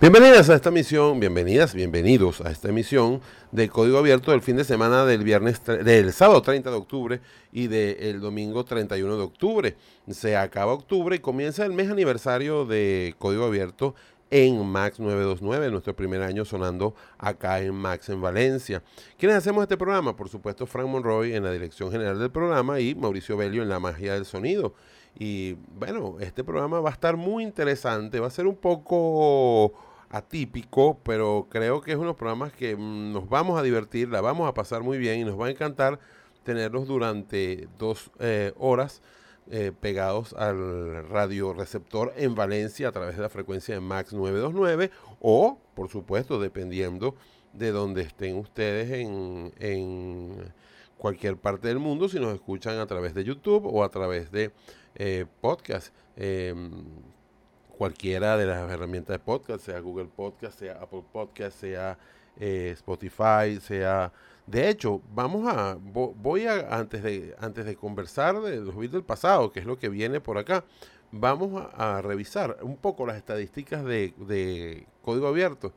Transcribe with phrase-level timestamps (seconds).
[0.00, 3.20] Bienvenidas a esta misión, bienvenidas, bienvenidos a esta emisión
[3.52, 7.20] de Código Abierto del fin de semana del viernes del sábado 30 de octubre
[7.52, 9.76] y del domingo 31 de octubre.
[10.10, 13.94] Se acaba octubre y comienza el mes aniversario de Código Abierto
[14.30, 18.82] en Max 929, nuestro primer año sonando acá en Max en Valencia.
[19.16, 20.16] ¿Quiénes hacemos este programa?
[20.16, 23.78] Por supuesto, Frank Monroy en la dirección general del programa y Mauricio Belio en la
[23.78, 24.74] magia del sonido.
[25.18, 29.72] Y bueno, este programa va a estar muy interesante, va a ser un poco
[30.10, 34.48] atípico, pero creo que es unos programas que mm, nos vamos a divertir, la vamos
[34.48, 35.98] a pasar muy bien y nos va a encantar
[36.44, 39.02] tenerlos durante dos eh, horas
[39.50, 44.90] eh, pegados al radio receptor en Valencia a través de la frecuencia de Max 929
[45.20, 47.14] o, por supuesto, dependiendo
[47.52, 50.52] de donde estén ustedes en, en
[50.96, 54.52] cualquier parte del mundo, si nos escuchan a través de YouTube o a través de
[54.94, 55.94] eh, podcast.
[56.16, 56.84] Em,
[57.76, 61.98] cualquiera de las herramientas de podcast, sea Google Podcast, sea Apple Podcast, sea
[62.38, 64.12] eh, Spotify, sea...
[64.46, 69.02] De hecho, vamos a, voy a, antes de, antes de conversar de los bits del
[69.02, 70.64] pasado, que es lo que viene por acá,
[71.10, 75.72] vamos a, revisar un poco las estadísticas de, código abierto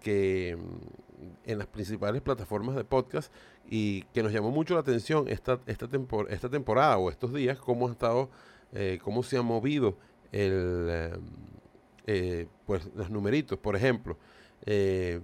[0.00, 3.32] que mm, en las principales plataformas de podcast
[3.70, 5.88] y que nos llamó mucho la atención esta, esta,
[6.28, 8.28] esta temporada o estos días, cómo ha estado,
[8.74, 9.98] eh, cómo se ha movido
[10.32, 11.12] el, eh,
[12.06, 13.58] eh, pues los numeritos.
[13.58, 14.16] Por ejemplo,
[14.64, 15.22] el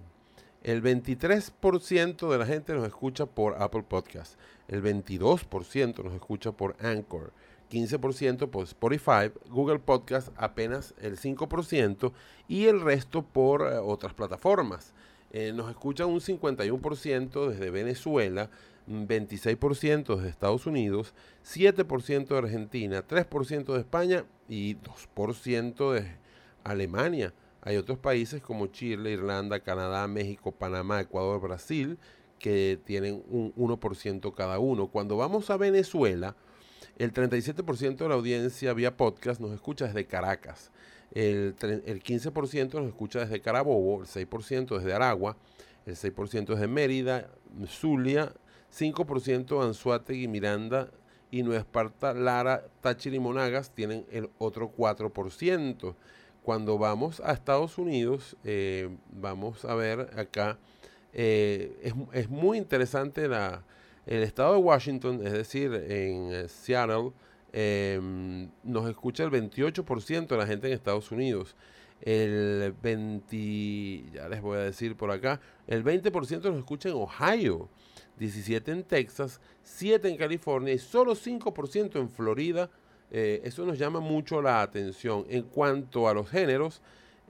[0.64, 7.32] 23% de la gente nos escucha por Apple Podcast, el 22% nos escucha por Anchor,
[7.70, 12.12] 15% por Spotify, Google Podcast apenas el 5%
[12.48, 14.92] y el resto por otras plataformas.
[15.54, 18.50] nos escucha un 51% desde Venezuela,
[18.88, 26.16] 26% de Estados Unidos, 7% de Argentina, 3% de España y 2% de
[26.64, 27.34] Alemania.
[27.62, 31.98] Hay otros países como Chile, Irlanda, Canadá, México, Panamá, Ecuador, Brasil,
[32.38, 34.86] que tienen un 1% cada uno.
[34.88, 36.36] Cuando vamos a Venezuela,
[36.96, 40.70] el 37% de la audiencia vía podcast nos escucha desde Caracas,
[41.12, 41.54] el,
[41.86, 45.36] el 15% nos escucha desde Carabobo, el 6% desde Aragua,
[45.86, 47.30] el 6% desde Mérida,
[47.66, 48.32] Zulia,
[48.72, 50.90] 5% Anzuategui, Miranda
[51.30, 55.94] y Nueva Esparta, Lara, Táchira y Monagas tienen el otro 4%.
[56.42, 60.58] Cuando vamos a Estados Unidos, eh, vamos a ver acá,
[61.12, 63.62] eh, es, muy interesante la,
[64.06, 67.12] el estado de Washington, es decir, en eh, Seattle,
[68.62, 71.54] nos escucha el 28% de la gente en Estados Unidos.
[72.00, 77.68] El 20, ya les voy a decir por acá, el 20% nos escucha en Ohio.
[78.18, 82.70] 17 en Texas, 7 en California y solo 5% en Florida.
[83.10, 85.24] Eh, eso nos llama mucho la atención.
[85.28, 86.82] En cuanto a los géneros,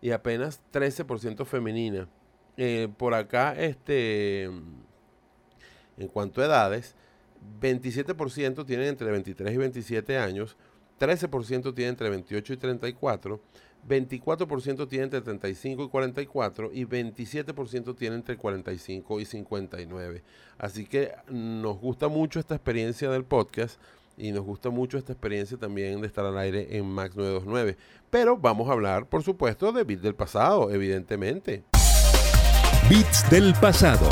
[0.00, 2.08] Y apenas 13% femenina.
[2.56, 4.50] Eh, por acá, este,
[5.96, 6.94] en cuanto a edades,
[7.60, 10.56] 27% tienen entre 23 y 27 años,
[11.00, 13.40] 13% tiene entre 28 y 34,
[13.88, 20.22] 24% tiene entre 35 y 44 y 27% tiene entre 45 y 59.
[20.58, 23.80] Así que nos gusta mucho esta experiencia del podcast
[24.16, 27.76] y nos gusta mucho esta experiencia también de estar al aire en Max 929.
[28.10, 31.64] Pero vamos a hablar, por supuesto, de Bits del pasado, evidentemente.
[32.88, 34.08] Bits del pasado.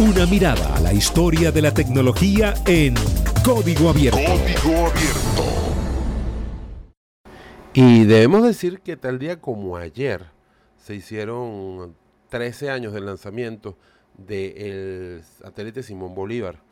[0.00, 2.94] Una mirada a la historia de la tecnología en
[3.44, 4.20] código abierto.
[4.20, 5.44] Código abierto.
[7.74, 10.26] Y debemos decir que tal día como ayer
[10.76, 11.96] se hicieron
[12.28, 13.76] 13 años del lanzamiento
[14.16, 16.62] del satélite Simón Bolívar.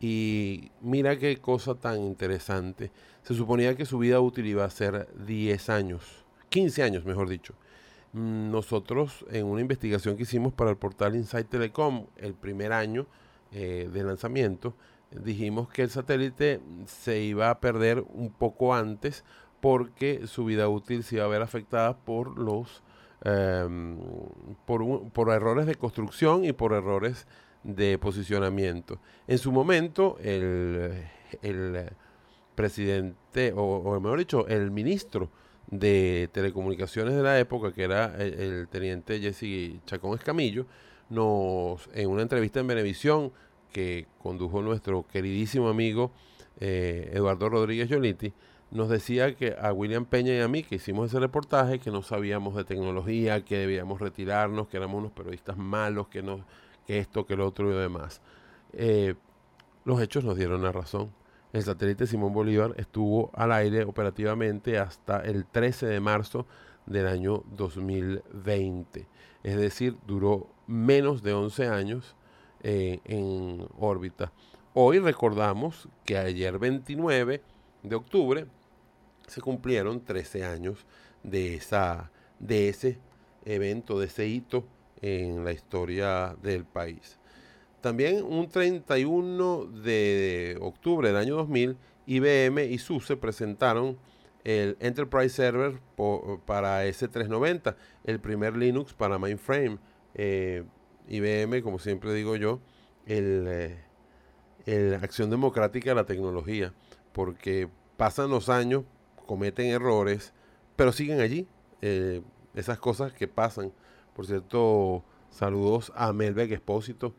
[0.00, 2.90] Y mira qué cosa tan interesante.
[3.22, 7.52] Se suponía que su vida útil iba a ser 10 años, 15 años mejor dicho.
[8.12, 13.06] Nosotros en una investigación que hicimos para el portal Insight Telecom el primer año
[13.52, 14.74] eh, de lanzamiento,
[15.10, 19.24] dijimos que el satélite se iba a perder un poco antes
[19.60, 22.82] porque su vida útil se iba a ver afectada por los
[23.24, 23.98] em,
[24.66, 27.26] por, errores de construcción y por errores
[27.62, 28.98] de posicionamiento.
[29.26, 31.06] En su momento, el,
[32.56, 35.30] presidente, o, mejor dicho, el ministro
[35.72, 40.66] de Telecomunicaciones de la época, que era el, teniente Jesse Chacón Escamillo,
[41.08, 43.32] nos, en una entrevista en Venevisión
[43.72, 46.12] que condujo nuestro queridísimo amigo
[46.60, 48.34] eh, Eduardo Rodríguez Yoliti,
[48.70, 52.02] nos decía que a William Peña y a mí, que hicimos ese reportaje, que no
[52.02, 56.44] sabíamos de tecnología, que debíamos retirarnos, que éramos unos periodistas malos, que, no,
[56.86, 58.20] que esto, que lo otro y demás.
[58.74, 59.14] Eh,
[59.86, 61.12] los hechos nos dieron la razón.
[61.52, 66.46] El satélite Simón Bolívar estuvo al aire operativamente hasta el 13 de marzo
[66.86, 69.06] del año 2020.
[69.42, 72.16] Es decir, duró menos de 11 años
[72.62, 74.32] eh, en órbita.
[74.72, 77.42] Hoy recordamos que ayer 29
[77.82, 78.46] de octubre
[79.26, 80.86] se cumplieron 13 años
[81.22, 82.98] de, esa, de ese
[83.44, 84.64] evento, de ese hito
[85.02, 87.18] en la historia del país.
[87.82, 91.76] También un 31 de octubre del año 2000,
[92.06, 93.98] IBM y SUSE presentaron
[94.44, 95.80] el Enterprise Server
[96.46, 97.74] para S390,
[98.04, 99.78] el primer Linux para mainframe.
[100.14, 100.62] Eh,
[101.08, 102.60] IBM, como siempre digo yo,
[103.04, 103.76] el,
[104.66, 106.72] eh, acción democrática de la tecnología,
[107.12, 108.84] porque pasan los años,
[109.26, 110.32] cometen errores,
[110.76, 111.48] pero siguen allí.
[111.80, 112.22] Eh,
[112.54, 113.72] esas cosas que pasan.
[114.14, 117.16] Por cierto, saludos a Melbeck Expósito,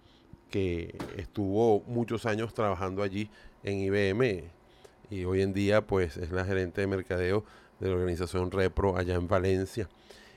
[0.54, 3.28] que estuvo muchos años trabajando allí
[3.64, 4.44] en IBM
[5.10, 7.44] y hoy en día pues es la gerente de mercadeo
[7.80, 9.90] de la organización Repro allá en Valencia.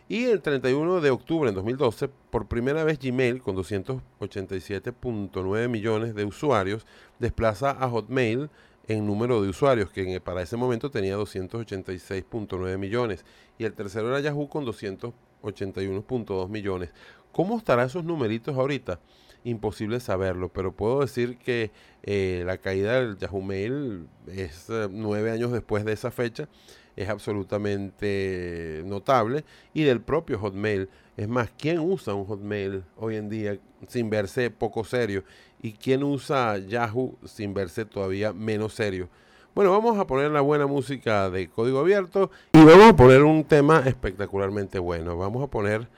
[0.08, 6.24] Y el 31 de octubre en 2012, por primera vez Gmail, con 287.9 millones de
[6.24, 6.86] usuarios,
[7.18, 8.48] desplaza a Hotmail
[8.88, 13.26] en número de usuarios, que para ese momento tenía 286.9 millones,
[13.58, 16.94] y el tercero era Yahoo con 281.2 millones.
[17.32, 18.98] ¿Cómo estarán esos numeritos ahorita?
[19.44, 21.70] Imposible saberlo, pero puedo decir que
[22.02, 26.48] eh, la caída del Yahoo Mail es eh, nueve años después de esa fecha,
[26.96, 29.44] es absolutamente notable,
[29.74, 30.88] y del propio Hotmail.
[31.16, 35.24] Es más, ¿quién usa un Hotmail hoy en día sin verse poco serio?
[35.62, 39.08] ¿Y quién usa Yahoo sin verse todavía menos serio?
[39.54, 43.42] Bueno, vamos a poner la buena música de código abierto y vamos a poner un
[43.42, 45.16] tema espectacularmente bueno.
[45.16, 45.88] Vamos a poner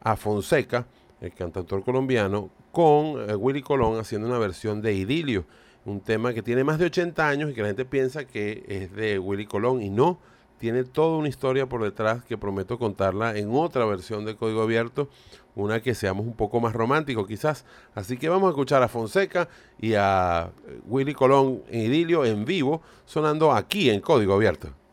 [0.00, 0.84] a Fonseca,
[1.24, 5.44] el cantautor colombiano, con eh, Willy Colón haciendo una versión de Idilio,
[5.84, 8.94] un tema que tiene más de 80 años y que la gente piensa que es
[8.94, 10.18] de Willy Colón y no
[10.58, 15.08] tiene toda una historia por detrás que prometo contarla en otra versión de Código Abierto,
[15.54, 17.64] una que seamos un poco más romántico quizás.
[17.94, 19.48] Así que vamos a escuchar a Fonseca
[19.78, 20.52] y a
[20.86, 24.83] Willy Colón en Idilio en vivo, sonando aquí en Código Abierto.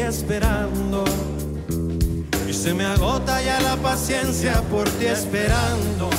[0.00, 1.04] Esperando.
[2.48, 6.10] Y se me agota ya la paciencia por ti esperando.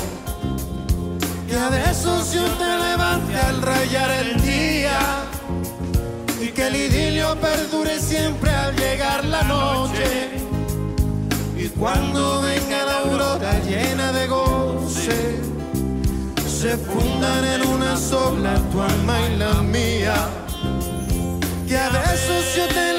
[1.48, 4.98] Y a veces yo te levante al rayar el día
[6.40, 10.30] y que el idilio perdure siempre al llegar la noche.
[11.56, 15.40] Y cuando venga la aurora llena de goce,
[16.46, 20.14] se fundan en una sola tu alma y la mía.
[21.68, 22.96] Que a besos yo te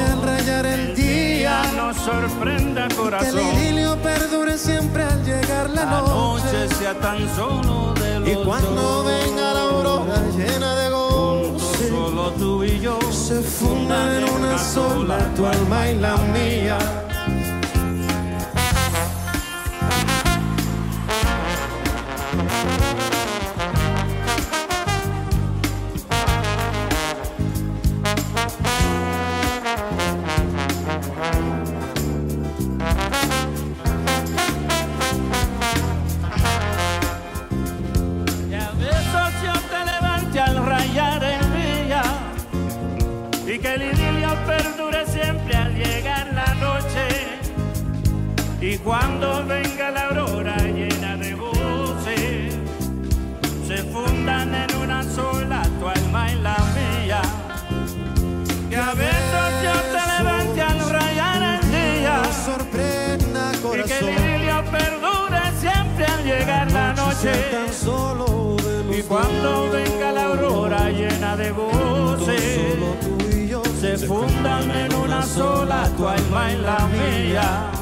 [0.00, 1.62] al rayar el día.
[1.76, 3.36] Nos sorprenda corazón.
[3.36, 6.68] Que el idilio perdure siempre al llegar la, noche.
[6.78, 12.64] sea tan solo de los Y cuando venga la aurora llena de goce, solo tú
[12.64, 16.78] y yo se fundan en una sola tu alma y la mía.
[48.84, 52.56] cuando venga la aurora llena de voces,
[53.66, 57.22] se fundan en una sola tu alma y la mía.
[58.68, 63.52] Que a veces yo te levante al rayar el día, sorprenda.
[63.52, 67.32] Y que el idilio perdure siempre al llegar la noche.
[68.96, 72.60] Y cuando venga la aurora llena de voces,
[73.80, 77.79] se fundan en una sola tu alma y la mía.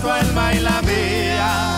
[0.00, 1.69] tu alma y la mía.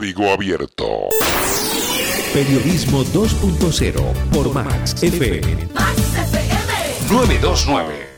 [0.00, 1.10] Código Abierto.
[2.32, 4.02] Periodismo 2.0
[4.32, 5.68] por Max FM.
[5.74, 8.09] Max FM 929.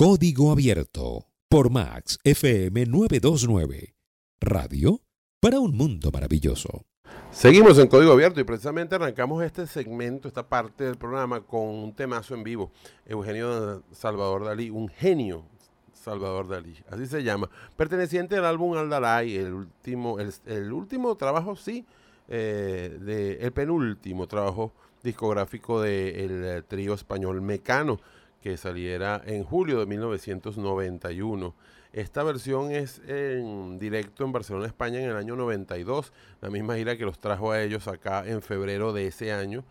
[0.00, 3.94] Código Abierto por Max FM 929.
[4.40, 5.02] Radio
[5.42, 6.86] para un mundo maravilloso.
[7.30, 11.92] Seguimos en Código Abierto y precisamente arrancamos este segmento, esta parte del programa con un
[11.94, 12.72] temazo en vivo.
[13.04, 15.44] Eugenio Salvador Dalí, un genio
[15.92, 21.84] Salvador Dalí, así se llama, perteneciente al álbum Aldalay, el último, el, último trabajo, sí,
[22.26, 28.00] eh, de, el penúltimo trabajo discográfico del eh, trío español Mecano,
[28.40, 31.54] que saliera en julio de 1991.
[31.92, 36.96] Esta versión es en directo en Barcelona, España, en el año 92, la misma gira
[36.96, 39.64] que los trajo a ellos acá en febrero de ese año.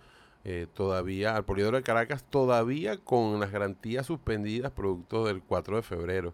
[0.46, 5.82] Eh, todavía al Poliedro de Caracas, todavía con las garantías suspendidas producto del 4 de
[5.82, 6.34] febrero.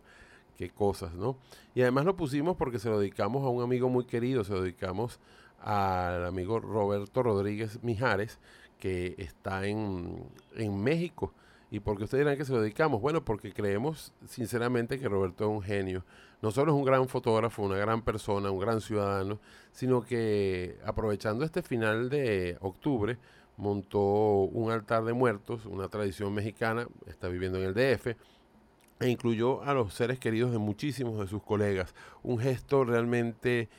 [0.58, 1.38] Qué cosas, ¿no?
[1.74, 4.62] Y además lo pusimos porque se lo dedicamos a un amigo muy querido, se lo
[4.62, 5.19] dedicamos
[5.60, 8.39] al amigo Roberto Rodríguez Mijares,
[8.80, 10.24] que está en,
[10.56, 11.34] en México.
[11.71, 13.01] ¿Y por qué ustedes dirán que se lo dedicamos?
[13.01, 16.06] Bueno, porque creemos sinceramente que Roberto es un genio.
[16.41, 19.39] No solo es un gran fotógrafo, una gran persona, un gran ciudadano,
[19.71, 23.17] sino que aprovechando este final de octubre,
[23.58, 28.15] montó un altar de muertos, una tradición mexicana, está viviendo en el DF,
[28.99, 31.93] e incluyó a los seres queridos de muchísimos de sus colegas.
[32.23, 33.69] Un gesto realmente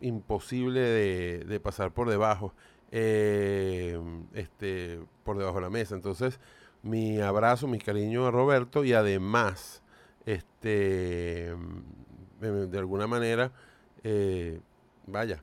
[0.00, 2.52] imposible de, pasar por debajo,
[2.90, 3.98] eh,
[4.34, 5.94] este, por debajo de la mesa.
[5.94, 6.40] Entonces,
[6.84, 9.82] mi abrazo, mi cariño a Roberto y además,
[10.26, 11.54] este,
[12.40, 13.52] de alguna manera,
[14.02, 14.60] eh,
[15.06, 15.42] vaya,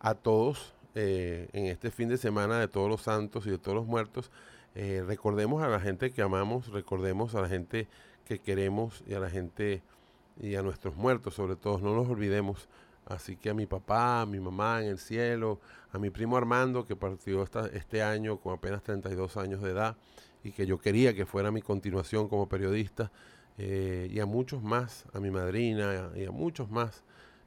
[0.00, 3.76] a todos eh, en este fin de semana de todos los santos y de todos
[3.76, 4.32] los muertos,
[4.74, 7.86] eh, recordemos a la gente que amamos, recordemos a la gente
[8.24, 9.82] que queremos y a la gente
[10.40, 12.68] y a nuestros muertos, sobre todo, no los olvidemos.
[13.06, 15.60] Así que a mi papá, a mi mamá en el cielo,
[15.92, 19.96] a mi primo Armando que partió esta, este año con apenas 32 años de edad
[20.44, 23.10] y que yo quería que fuera mi continuación como periodista,
[23.58, 27.04] eh, y a muchos más, a mi madrina y a muchos más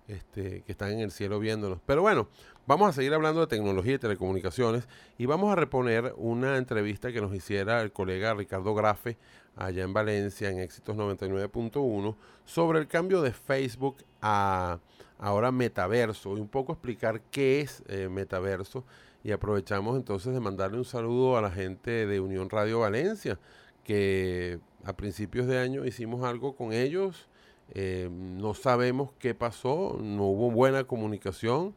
[0.08, 1.80] este, que están en el cielo viéndonos.
[1.88, 2.28] Pero bueno,
[2.68, 7.20] vamos a seguir hablando de tecnología y telecomunicaciones y vamos a reponer una entrevista que
[7.20, 9.18] nos hiciera el colega Ricardo Grafe
[9.56, 14.80] allá en Valencia en Éxitos 99.1 sobre el cambio de Facebook a
[15.18, 18.84] ahora metaverso y un poco explicar qué es eh, metaverso
[19.24, 23.40] y aprovechamos entonces de mandarle un saludo a la gente de Unión Radio Valencia
[23.84, 27.30] que a principios de año hicimos algo con ellos.
[27.70, 31.74] Eh, no sabemos qué pasó, no hubo buena comunicación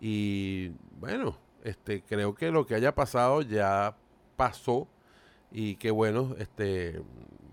[0.00, 3.96] y bueno, este, creo que lo que haya pasado ya
[4.36, 4.88] pasó
[5.52, 7.00] y qué bueno este,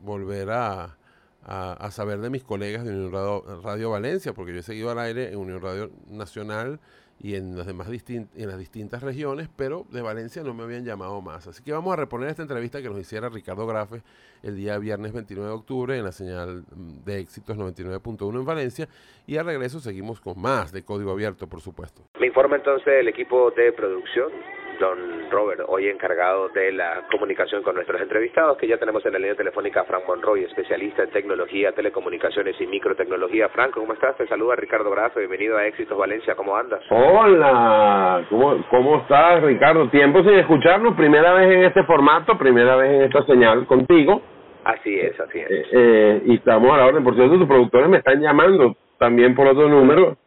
[0.04, 0.98] volver a,
[1.44, 5.00] a, saber de mis colegas de Unión Radio, Radio, Valencia, porque yo he seguido al
[5.00, 6.80] aire en Unión Radio Nacional
[7.20, 11.22] y en las demás en las distintas regiones, pero de Valencia no me habían llamado
[11.22, 11.48] más.
[11.48, 14.02] Así que vamos a reponer esta entrevista que nos hiciera Ricardo Grafe
[14.44, 16.64] el día viernes 29 de octubre en la señal
[17.06, 18.88] de éxitos 99.1 en Valencia
[19.26, 22.04] y al regreso seguimos con más de Código Abierto, por supuesto.
[22.20, 24.32] Me informa entonces el equipo de producción
[24.80, 29.20] don Robert, hoy encargado de la comunicación con nuestros entrevistados, que ya tenemos en la
[29.20, 33.50] línea telefónica a Frank Monroy, especialista en tecnología, telecomunicaciones y microtecnología.
[33.50, 34.18] Frank, ¿cómo estás?
[34.18, 36.82] Te saluda Ricardo Brazo, bienvenido a Éxitos Valencia, ¿cómo andas?
[36.90, 39.90] Hola, ¿cómo, cómo estás Ricardo?
[39.90, 44.22] Tiempo sin escucharnos, primera vez en este formato, primera vez en esta señal contigo.
[44.64, 45.50] Así es, así es.
[45.50, 49.36] Eh, eh, y estamos a la orden, por cierto, tus productores me están llamando también
[49.36, 50.18] por otro número,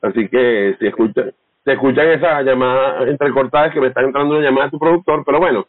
[0.00, 1.32] así que si escuchan
[1.64, 5.38] se escuchan esas llamadas entrecortadas que me están entrando una llamada de tu productor, pero
[5.38, 5.66] bueno,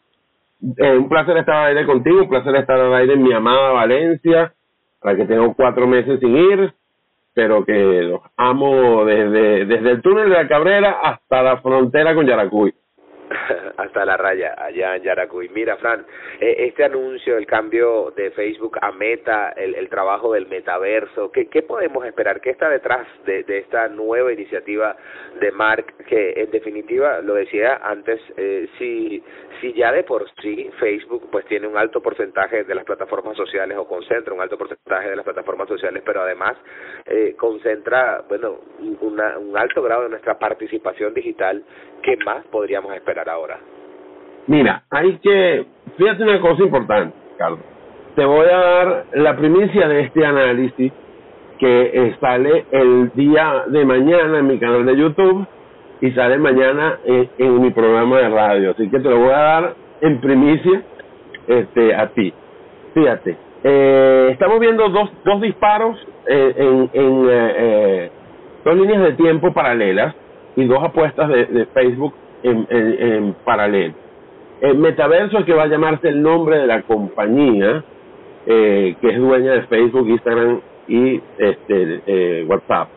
[0.76, 3.72] eh, un placer estar al aire contigo, un placer estar al aire en mi amada
[3.72, 4.52] Valencia,
[5.00, 6.72] para que tengo cuatro meses sin ir,
[7.34, 12.26] pero que los amo desde, desde el túnel de la Cabrera hasta la frontera con
[12.26, 12.74] Yaracuy.
[13.76, 15.48] hasta la raya allá en Yaracuy.
[15.48, 16.04] Mira, Fran,
[16.40, 21.46] eh, este anuncio, el cambio de Facebook a Meta, el, el trabajo del metaverso, ¿qué,
[21.48, 22.40] ¿qué, podemos esperar?
[22.40, 24.96] ¿Qué está detrás de, de, esta nueva iniciativa
[25.40, 25.94] de Mark?
[26.06, 29.22] Que en definitiva, lo decía antes, eh, si,
[29.60, 33.76] si ya de por sí Facebook pues tiene un alto porcentaje de las plataformas sociales
[33.78, 36.56] o concentra un alto porcentaje de las plataformas sociales, pero además
[37.06, 38.60] eh, concentra, bueno,
[39.00, 41.62] un alto grado de nuestra participación digital,
[42.06, 43.58] ¿qué más podríamos esperar ahora?
[44.46, 45.66] Mira, hay que,
[45.98, 47.60] fíjate una cosa importante, Carlos.
[48.14, 50.92] Te voy a dar la primicia de este análisis
[51.58, 55.46] que sale el día de mañana en mi canal de YouTube
[56.00, 58.70] y sale mañana en, mi programa de radio.
[58.70, 60.82] Así que te lo voy a dar en primicia
[61.48, 62.32] este, a ti.
[62.94, 68.10] Fíjate, eh, estamos viendo dos, dos disparos eh, en, en eh,
[68.64, 70.14] dos líneas de tiempo paralelas
[70.56, 73.94] y dos apuestas de, Facebook en, en, paralelo.
[74.60, 77.84] El metaverso, que va a llamarse el nombre de la compañía,
[78.46, 82.88] eh, que es dueña de Facebook, Instagram y este eh, WhatsApp.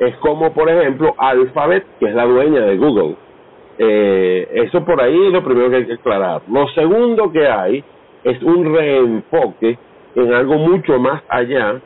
[0.00, 3.16] Es como, por ejemplo, Alphabet, que es la dueña de Google.
[3.78, 6.42] Eh, eso por ahí es lo primero que hay que aclarar.
[6.50, 7.82] Lo segundo que hay
[8.24, 9.78] es un reenfoque
[10.14, 11.80] en algo mucho más allá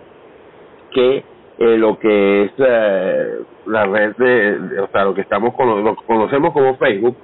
[0.90, 1.22] que
[1.58, 6.04] eh, lo que es eh, la red de, o sea, lo que estamos lo que
[6.06, 7.16] conocemos como Facebook,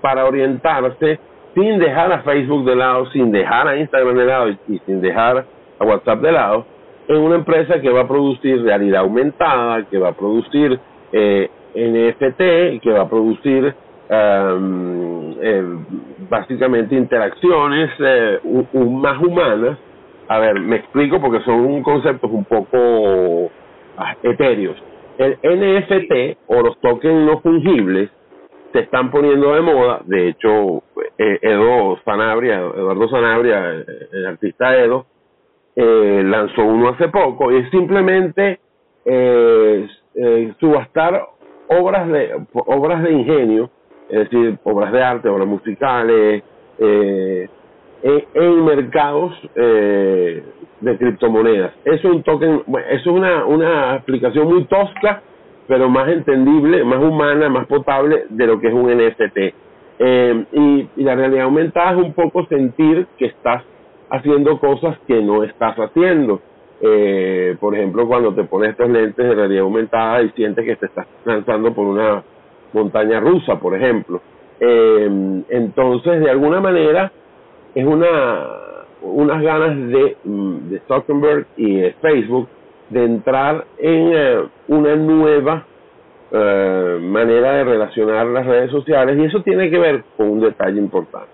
[0.00, 1.18] para orientarse
[1.54, 5.44] sin dejar a Facebook de lado, sin dejar a Instagram de lado y, sin dejar
[5.78, 6.66] a WhatsApp de lado,
[7.08, 10.78] en una empresa que va a producir realidad aumentada, que va a producir
[11.12, 13.74] eh, NFT, que va a producir
[14.08, 15.64] um, eh,
[16.28, 18.38] básicamente interacciones eh,
[18.72, 19.78] más humanas.
[20.28, 23.50] A ver, me explico porque son conceptos un poco
[23.98, 24.76] ah, etéreos.
[25.22, 28.10] El NFT o los tokens no fungibles
[28.72, 30.00] se están poniendo de moda.
[30.04, 30.82] De hecho,
[31.18, 35.06] eh, Edo Sanabria, Eduardo Sanabria, eh, el artista Edo,
[35.76, 38.60] eh, lanzó uno hace poco y es simplemente
[40.60, 41.26] subastar
[41.68, 43.70] obras de obras de ingenio,
[44.08, 46.42] es decir, obras de arte, obras musicales,
[46.78, 49.34] en, mercados
[50.82, 51.72] de criptomonedas.
[51.84, 55.22] Eso es un token, es una, una explicación muy tosca
[55.66, 59.38] pero más entendible, más humana, más potable de lo que es un NFT.
[59.98, 63.62] Eh, y, y, la realidad aumentada es un poco sentir que estás
[64.10, 66.40] haciendo cosas que no estás haciendo.
[66.80, 70.86] Eh, por ejemplo, cuando te pones estos lentes de realidad aumentada y sientes que te
[70.86, 72.22] estás lanzando por una
[72.72, 74.20] montaña rusa, por ejemplo.
[74.58, 77.12] Eh, entonces, de alguna manera,
[77.74, 78.62] es una
[79.02, 82.48] unas ganas de, de Zuckerberg y de Facebook
[82.90, 85.64] de entrar en eh, una nueva
[86.34, 90.78] eh, manera de relacionar las redes sociales y eso tiene que ver con un detalle
[90.78, 91.28] importante,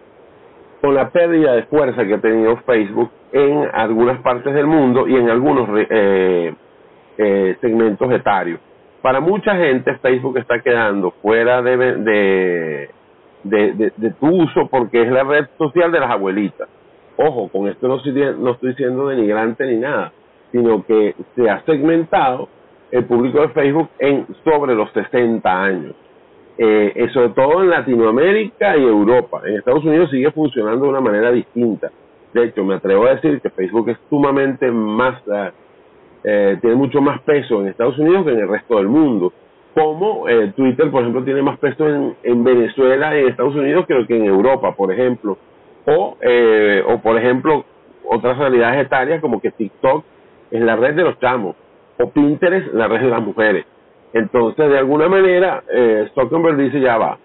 [0.80, 5.14] con la pérdida de fuerza que ha tenido Facebook en algunas partes del mundo y
[5.14, 6.52] en algunos eh,
[7.16, 8.60] eh, segmentos etarios.
[9.00, 12.90] Para mucha gente Facebook está quedando fuera de, de,
[13.44, 16.68] de, de tu uso porque es la red social de las abuelitas.
[17.18, 20.12] Ojo, con esto no estoy, no siendo denigrante ni nada
[20.52, 22.48] sino que se ha segmentado
[22.90, 25.94] el público de Facebook en sobre los 60 años.
[26.60, 29.42] Eh, sobre todo en Latinoamérica y Europa.
[29.44, 31.90] En Estados Unidos sigue funcionando de una manera distinta.
[32.32, 35.50] De hecho, me atrevo a decir que Facebook es sumamente más, eh,
[36.24, 39.32] eh, tiene mucho más peso en Estados Unidos que en el resto del mundo.
[39.72, 43.86] Como eh, Twitter, por ejemplo, tiene más peso en, en Venezuela y en Estados Unidos
[43.86, 45.38] que, que en Europa, por ejemplo.
[45.88, 47.64] O, eh, o, por ejemplo,
[48.04, 50.04] otras realidades etarias como que TikTok
[50.50, 51.56] es la red de los chamos,
[51.98, 53.64] o Pinterest, la red de las mujeres.
[54.12, 57.18] Entonces, de alguna manera, eh, Zuckerberg dice, ya va,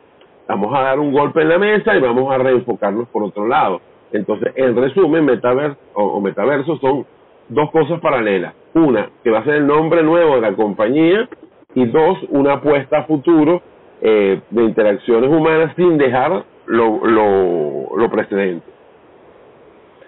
[0.47, 3.81] vamos a dar un golpe en la mesa y vamos a reenfocarnos por otro lado.
[4.11, 7.05] Entonces, en resumen, metaverso o, metaverso son
[7.49, 8.53] dos cosas paralelas.
[8.73, 11.27] Una, que va a ser el nombre nuevo de la compañía,
[11.75, 13.61] y dos, una apuesta a futuro
[14.01, 18.73] eh, de interacciones humanas sin dejar lo, lo, lo precedente.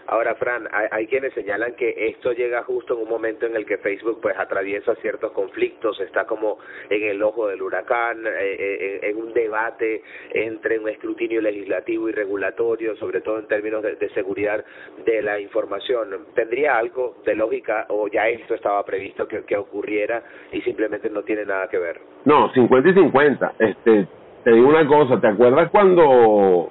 [0.07, 3.65] Ahora, Fran, hay, hay, quienes señalan que esto llega justo en un momento en el
[3.65, 8.99] que Facebook pues atraviesa ciertos conflictos, está como en el ojo del huracán, eh, eh,
[9.01, 14.09] en un debate entre un escrutinio legislativo y regulatorio, sobre todo en términos de, de,
[14.09, 14.63] seguridad
[15.05, 16.27] de la información.
[16.35, 21.23] ¿Tendría algo de lógica o ya esto estaba previsto que, que ocurriera y simplemente no
[21.23, 21.99] tiene nada que ver?
[22.25, 23.53] No, 50 y 50.
[23.57, 24.07] Este,
[24.45, 26.69] te digo una cosa, ¿te acuerdas cuando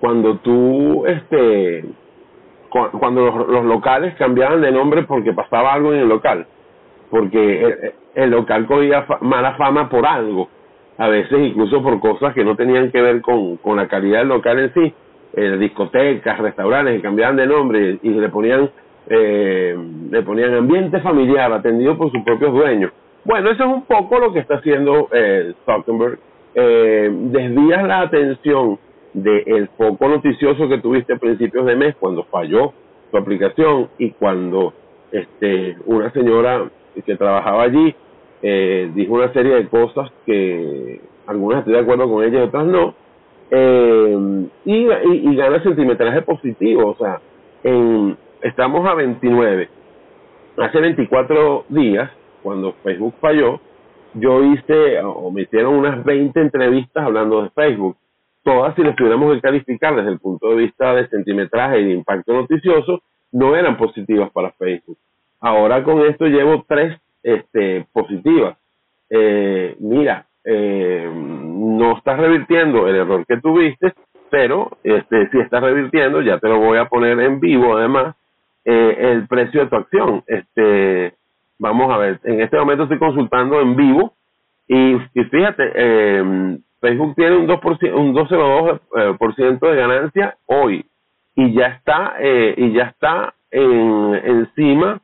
[0.00, 1.84] cuando tú este
[2.68, 6.46] cuando los, locales cambiaban de nombre porque pasaba algo en el local,
[7.08, 10.48] porque el, el local cogía fa mala fama por algo,
[10.98, 14.28] a veces incluso por cosas que no tenían que ver con, con la calidad del
[14.28, 14.92] local en sí,
[15.34, 18.70] eh, discotecas, restaurantes que cambiaban de nombre y le ponían
[19.08, 19.78] eh,
[20.10, 22.90] le ponían ambiente familiar atendido por sus propios dueños.
[23.24, 26.18] Bueno, eso es un poco lo que está haciendo eh, Zuckerberg.
[26.60, 28.80] Eh, desvías la atención
[29.12, 32.72] del foco noticioso que tuviste a principios de mes cuando falló
[33.12, 34.72] tu aplicación y cuando
[35.12, 36.68] este una señora
[37.06, 37.94] que trabajaba allí
[38.42, 42.66] eh, dijo una serie de cosas que algunas estoy de acuerdo con ella y otras
[42.66, 42.94] no
[43.52, 47.20] eh, y, y, y gana centimetraje positivo o sea
[47.62, 49.68] en, estamos a 29
[50.56, 52.10] hace 24 días
[52.42, 53.60] cuando Facebook falló
[54.14, 57.96] yo hice o me hicieron unas 20 entrevistas hablando de Facebook
[58.48, 61.92] todas, si las tuviéramos que calificar desde el punto de vista de centimetraje y de
[61.92, 64.96] impacto noticioso, no eran positivas para Facebook.
[65.40, 68.56] Ahora con esto llevo tres este, positivas.
[69.10, 73.92] Eh, mira, eh, no estás revirtiendo el error que tuviste,
[74.30, 78.16] pero este, si estás revirtiendo, ya te lo voy a poner en vivo además,
[78.64, 80.24] eh, el precio de tu acción.
[80.26, 81.14] Este,
[81.58, 84.12] vamos a ver, en este momento estoy consultando en vivo
[84.66, 90.36] y, y fíjate, eh, Facebook tiene un 2%, un 2,02% eh, por ciento de ganancia
[90.46, 90.84] hoy
[91.34, 95.00] y ya está eh, y ya está en, encima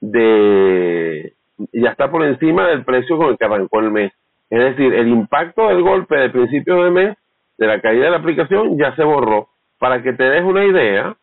[0.00, 1.32] de
[1.72, 4.12] ya está por encima del precio con el que arrancó el mes.
[4.50, 7.16] Es decir, el impacto del golpe de principio de mes
[7.58, 9.48] de la caída de la aplicación ya se borró.
[9.78, 11.16] Para que te des una idea,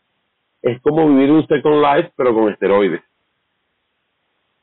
[0.62, 3.02] es como vivir un Second Life pero con esteroides.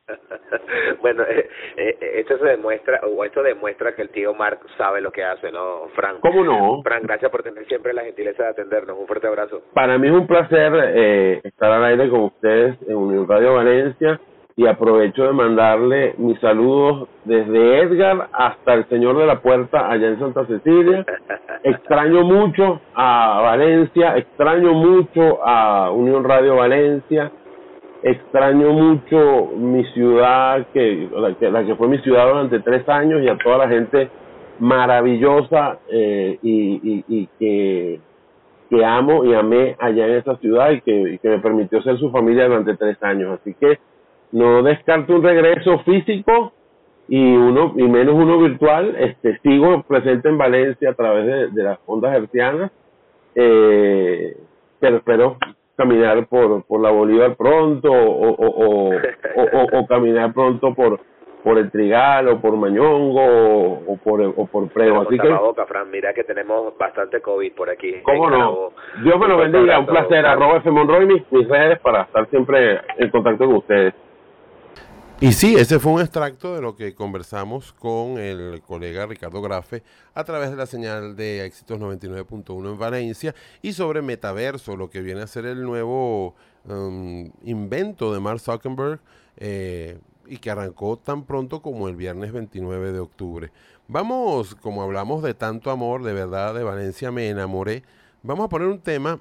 [1.01, 5.11] bueno, eh, eh, esto se demuestra, o esto demuestra que el tío Mark sabe lo
[5.11, 6.19] que hace, ¿no, Frank?
[6.21, 6.81] ¿Cómo no?
[6.83, 8.97] Frank, gracias por tener siempre la gentileza de atendernos.
[8.97, 9.61] Un fuerte abrazo.
[9.73, 14.19] Para mí es un placer eh, estar al aire con ustedes en Unión Radio Valencia
[14.61, 20.07] y aprovecho de mandarle mis saludos desde Edgar hasta el señor de la puerta allá
[20.07, 21.03] en Santa Cecilia.
[21.63, 27.31] extraño mucho a Valencia, extraño mucho a Unión Radio Valencia,
[28.03, 33.23] extraño mucho mi ciudad, que la, que la que fue mi ciudad durante tres años
[33.23, 34.09] y a toda la gente
[34.59, 37.99] maravillosa eh, y, y, y que
[38.69, 41.97] que amo y amé allá en esa ciudad y que, y que me permitió ser
[41.97, 43.37] su familia durante tres años.
[43.41, 43.79] Así que
[44.31, 46.53] no descarto un regreso físico
[47.07, 48.95] y uno y menos uno virtual.
[48.97, 52.71] Este sigo presente en Valencia a través de, de las ondas hercianas
[53.35, 54.35] eh,
[54.79, 55.37] pero espero
[55.75, 60.99] caminar por por la Bolívar pronto o o, o, o, o caminar pronto por
[61.43, 65.89] por el Trigal o por Mañongo o, por o por Prego así que boca, Fran,
[65.89, 67.95] mira que tenemos bastante COVID por aquí.
[68.03, 68.71] Cómo no
[69.03, 69.79] Dios me lo bendiga.
[69.79, 70.25] un placer.
[70.25, 70.69] Arroba F.
[70.69, 73.93] Monroy mis, mis redes para estar siempre en contacto con ustedes
[75.21, 79.83] y sí, ese fue un extracto de lo que conversamos con el colega Ricardo Grafe
[80.15, 85.01] a través de la señal de éxitos 99.1 en Valencia y sobre metaverso, lo que
[85.01, 86.33] viene a ser el nuevo
[86.65, 88.99] um, invento de Mark Zuckerberg
[89.37, 93.51] eh, y que arrancó tan pronto como el viernes 29 de octubre.
[93.87, 97.83] Vamos, como hablamos de tanto amor, de verdad, de Valencia me enamoré,
[98.23, 99.19] vamos a poner un tema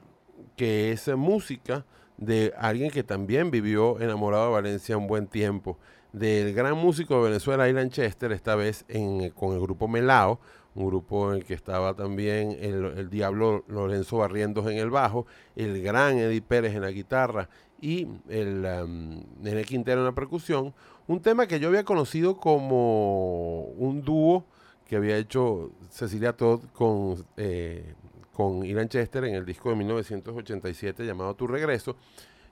[0.56, 1.84] que es música
[2.20, 5.78] de alguien que también vivió enamorado de Valencia un buen tiempo,
[6.12, 10.38] del gran músico de Venezuela, Ilan Chester, esta vez en, con el grupo Melao,
[10.74, 15.82] un grupo en el que estaba también el, Diablo Lorenzo Barrientos en el bajo, el
[15.82, 17.48] gran Eddie Pérez en la guitarra
[17.80, 20.74] y el um, Nene Quintero en la percusión,
[21.08, 24.44] un tema que yo había conocido como un dúo
[24.86, 27.94] que había hecho Cecilia Todd con eh,
[28.40, 31.96] con Ilan Chester en el disco de 1987 llamado Tu Regreso,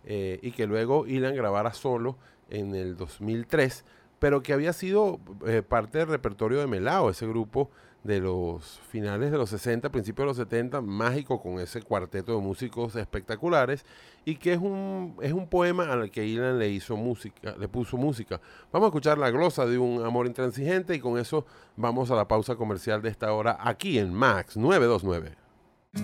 [0.05, 2.19] eh, y que luego Ilan grabara solo
[2.51, 3.87] en el 2003,
[4.19, 7.71] pero que había sido eh, parte del repertorio de Melao, ese grupo
[8.05, 12.43] de los finales de los 60, principios de los 70, mágico con ese cuarteto de
[12.43, 13.87] músicos espectaculares
[14.27, 17.97] y que es un, es un poema al que Ilan le hizo música, le puso
[17.97, 18.43] música.
[18.71, 22.29] Vamos a escuchar la glosa de un amor intransigente y con eso vamos a la
[22.29, 25.48] pausa comercial de esta hora aquí en Max 929.
[25.95, 26.01] Que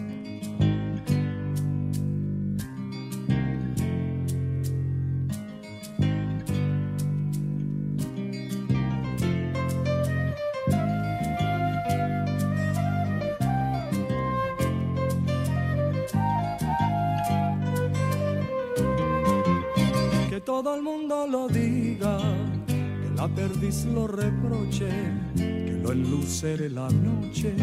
[20.41, 22.19] todo el mundo lo diga,
[22.67, 24.89] que la perdiz lo reproche,
[25.37, 27.55] que lo enlucere la noche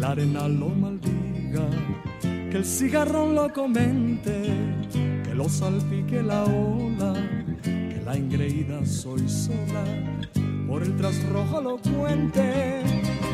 [0.00, 1.68] y el arenal lo maldiga,
[2.50, 4.50] que el cigarrón lo comente,
[5.24, 7.12] que lo salpique la ola,
[7.62, 9.84] que la engreída soy sola,
[10.66, 12.82] por el trasrojo lo cuente.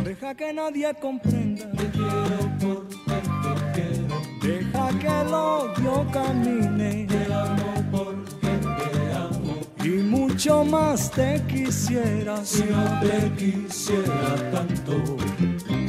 [0.05, 1.71] Deja que nadie comprenda.
[1.73, 4.17] Te quiero porque te quiero.
[4.43, 7.07] Deja que el odio camine.
[7.07, 9.55] Te amo porque te amo.
[9.85, 15.86] Y mucho más te quisiera si no te quisiera tanto.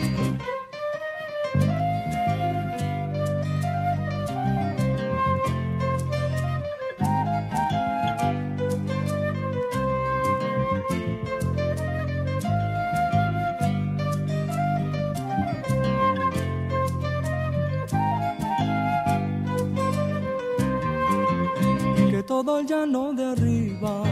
[22.68, 24.04] Llano de arriba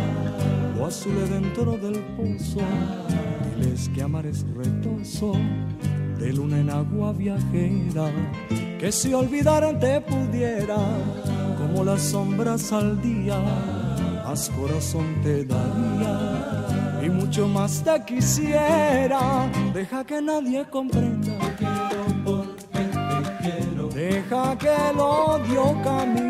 [0.76, 2.62] lo azule dentro del pozo.
[3.58, 5.34] Diles que amar es retoso
[6.20, 8.10] de luna en agua viajera,
[8.80, 10.78] que si olvidaran te pudiera,
[11.58, 13.38] como las sombras al día,
[14.26, 19.50] más corazón te daría y mucho más te quisiera.
[19.74, 21.38] Deja que nadie comprenda.
[21.40, 23.90] Te quiero porque te quiero.
[23.90, 26.25] Deja que el odio camine.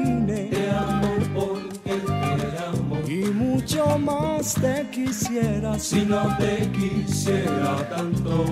[4.54, 8.46] Te quisiera si no te quisiera tanto.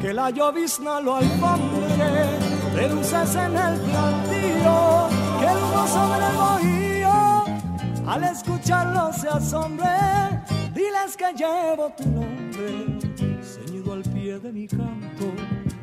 [0.00, 2.26] Que la llovizna lo alfombre
[2.74, 5.08] de luces en el plantío.
[5.38, 7.44] Que el humo sobre el bohío
[8.06, 9.88] al escucharlo se asombre.
[10.74, 12.98] Diles que llevo tu nombre
[13.42, 15.32] ceñido al pie de mi canto.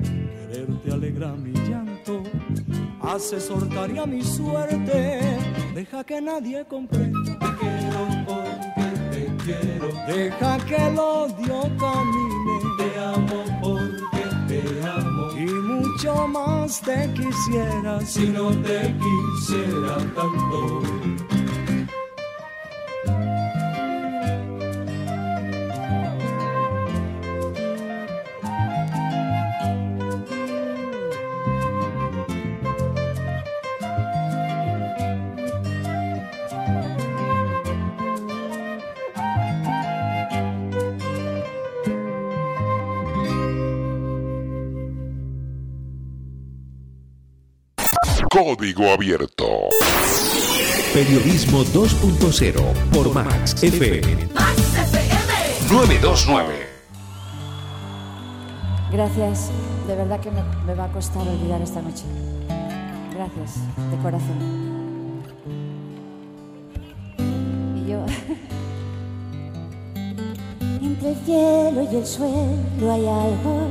[0.04, 2.24] Quererte alegra mi llanto,
[3.02, 5.22] hace soltaría mi suerte.
[5.74, 7.19] Deja que nadie comprenda.
[9.50, 9.88] Quiero.
[10.08, 12.56] Deja que el odio camine.
[12.78, 15.32] Te amo porque te amo.
[15.38, 21.19] Y mucho más te quisiera si no te quisiera tanto.
[48.42, 49.68] Código Abierto.
[50.94, 52.54] Periodismo 2.0
[52.94, 54.30] por Max FM
[55.70, 56.54] 929.
[58.94, 59.52] Gracias,
[59.88, 62.06] de verdad que me, me va a costar olvidar esta noche.
[63.14, 63.56] Gracias,
[63.92, 64.40] de corazón.
[67.76, 68.06] Y yo,
[70.82, 73.68] Entre el cielo y el suelo hay algo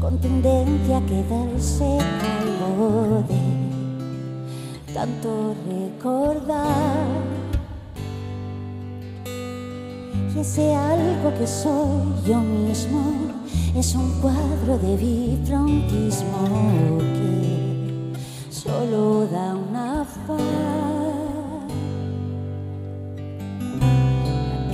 [0.00, 3.55] con tendencia a quedarse calvo de
[4.96, 7.06] tanto recordar.
[10.34, 13.02] Y ese algo que soy yo mismo
[13.76, 16.40] es un cuadro de bifrontismo
[17.16, 18.12] que
[18.48, 20.40] solo da una faz.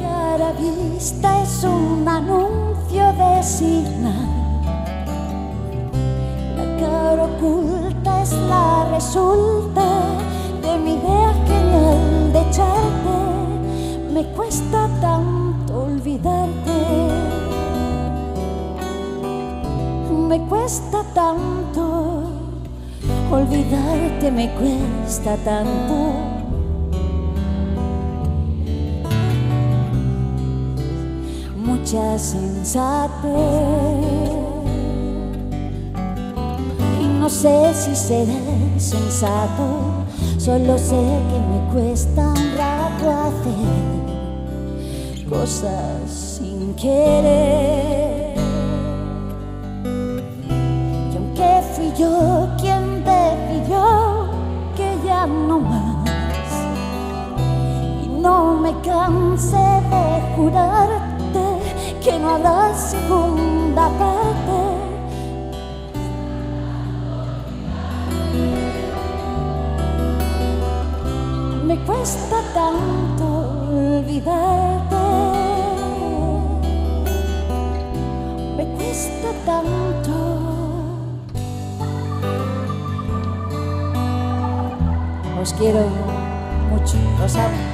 [0.01, 4.15] cara vista es un anuncio de signa.
[6.57, 7.82] La cara oculta
[8.23, 9.83] es la resulta
[10.63, 13.17] de mi idea genial de echarte.
[14.15, 16.79] Me cuesta tanto olvidarte.
[20.29, 22.23] Me cuesta tanto
[23.31, 26.33] olvidarte, me cuesta tanto.
[31.65, 33.23] mucha sensatez.
[37.23, 38.43] No sé si seré
[38.79, 40.03] sensato,
[40.39, 41.01] solo sé
[41.31, 44.03] que me cuesta un rato hacer
[45.31, 48.35] cosas sin querer.
[50.51, 54.27] Y aunque fui yo quien decidió
[54.75, 56.51] que ya no más,
[58.03, 61.45] y no me cansé de jurarte
[62.03, 64.42] que no habrá segunda parte.
[71.63, 73.25] Me cuesta tanto
[73.71, 74.97] olvidarte.
[78.57, 79.93] Me cuesta tanto.
[85.43, 85.81] os quiero
[86.71, 87.72] mucho, os amo.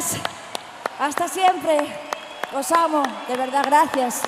[0.00, 0.22] Gracias.
[0.98, 1.76] Hasta siempre.
[2.56, 3.02] Os amo.
[3.28, 4.22] De verdad, gracias.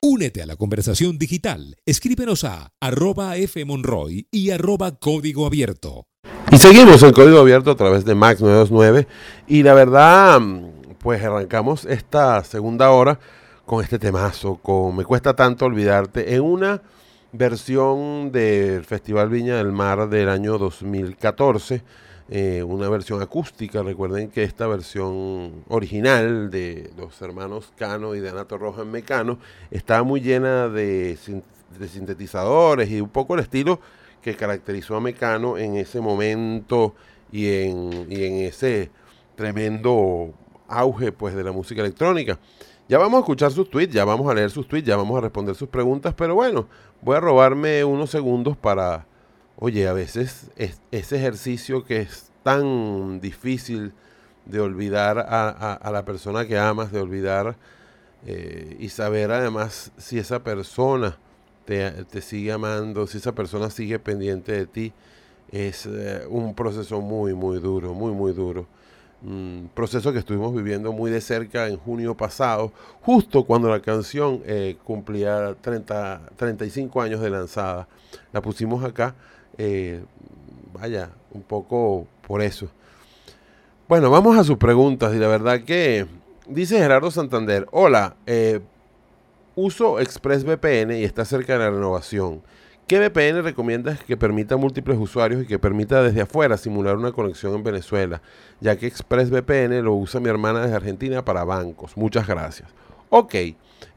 [0.00, 1.76] Únete a la conversación digital.
[1.86, 6.08] Escríbenos a arroba fmonroy y arroba código abierto.
[6.50, 9.06] Y seguimos el código abierto a través de Max 929.
[9.46, 10.40] Y la verdad,
[10.98, 13.20] pues arrancamos esta segunda hora
[13.64, 16.82] con este temazo, con Me cuesta tanto olvidarte, en una
[17.30, 21.84] versión del Festival Viña del Mar del año 2014.
[22.28, 23.82] Eh, una versión acústica.
[23.82, 29.38] Recuerden que esta versión original de los hermanos Cano y de Anato Roja en Mecano
[29.70, 31.42] estaba muy llena de, sin-
[31.78, 33.80] de sintetizadores y un poco el estilo
[34.22, 36.94] que caracterizó a Mecano en ese momento
[37.30, 38.90] y en, y en ese
[39.36, 40.32] tremendo
[40.68, 42.38] auge pues de la música electrónica.
[42.88, 45.20] Ya vamos a escuchar sus tweets, ya vamos a leer sus tweets, ya vamos a
[45.22, 46.66] responder sus preguntas, pero bueno,
[47.00, 49.06] voy a robarme unos segundos para,
[49.56, 53.92] oye, a veces es- ese ejercicio que es tan difícil
[54.46, 57.56] de olvidar a, a- la persona que amas, de olvidar
[58.26, 61.18] eh, y saber además si esa persona
[61.66, 64.92] te, te sigue amando, si esa persona sigue pendiente de ti,
[65.50, 68.66] es eh, un proceso muy, muy duro, muy, muy duro.
[69.22, 74.42] Un proceso que estuvimos viviendo muy de cerca en junio pasado, justo cuando la canción
[74.44, 77.88] eh, cumplía 30, 35 años de lanzada.
[78.32, 79.14] La pusimos acá,
[79.58, 80.02] eh,
[80.72, 82.68] vaya, un poco por eso.
[83.88, 86.06] Bueno, vamos a sus preguntas y la verdad que
[86.46, 88.60] dice Gerardo Santander, hola, eh,
[89.54, 92.42] uso ExpressVPN y está cerca de la renovación.
[92.86, 97.12] ¿Qué VPN recomiendas que permita a múltiples usuarios y que permita desde afuera simular una
[97.12, 98.20] conexión en Venezuela?
[98.60, 101.96] Ya que ExpressVPN lo usa mi hermana desde Argentina para bancos.
[101.96, 102.68] Muchas gracias.
[103.10, 103.34] Ok,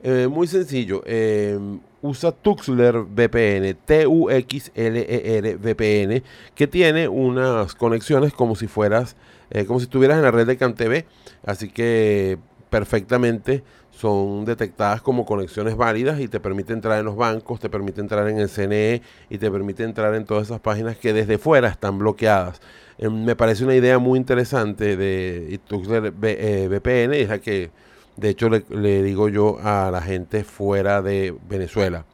[0.03, 1.01] eh, muy sencillo.
[1.05, 1.57] eh,
[2.01, 9.15] usa Tuxler VPN, T-U-X-L-E-R VPN, que tiene unas conexiones como si fueras,
[9.49, 11.05] eh, como si estuvieras en la red de CanTV.
[11.45, 12.37] Así que
[12.69, 17.99] perfectamente son detectadas como conexiones válidas y te permite entrar en los bancos, te permite
[17.99, 21.67] entrar en el CNE y te permite entrar en todas esas páginas que desde fuera
[21.69, 22.61] están bloqueadas.
[22.99, 27.71] Eh, me parece una idea muy interesante de Tuxler V- eh, VPN, es la que
[28.17, 32.05] de hecho le, digo yo a la gente fuera de Venezuela.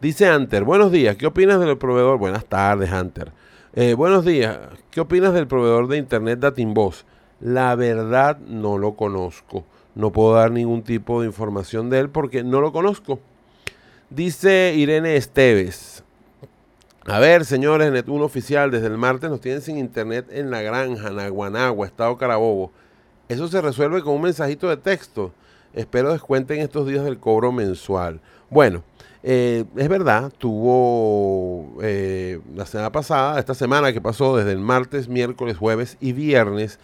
[0.00, 2.18] Dice Hunter, buenos días, ¿qué opinas del proveedor?
[2.18, 3.32] Buenas tardes, Hunter.
[3.74, 4.58] Eh, buenos días,
[4.90, 7.04] ¿qué opinas del proveedor de internet Datinvoz?
[7.40, 9.64] La verdad no lo conozco.
[9.94, 13.18] No puedo dar ningún tipo de información de él porque no lo conozco.
[14.10, 16.04] Dice Irene Esteves.
[17.04, 21.10] A ver, señores, Net1 oficial, desde el martes nos tienen sin internet en la granja,
[21.10, 22.70] Naguanagua, Estado Carabobo.
[23.28, 25.32] Eso se resuelve con un mensajito de texto.
[25.74, 28.20] Espero descuenten estos días del cobro mensual.
[28.48, 28.82] Bueno,
[29.22, 35.08] eh, es verdad, tuvo eh, la semana pasada, esta semana que pasó desde el martes,
[35.08, 36.78] miércoles, jueves y viernes,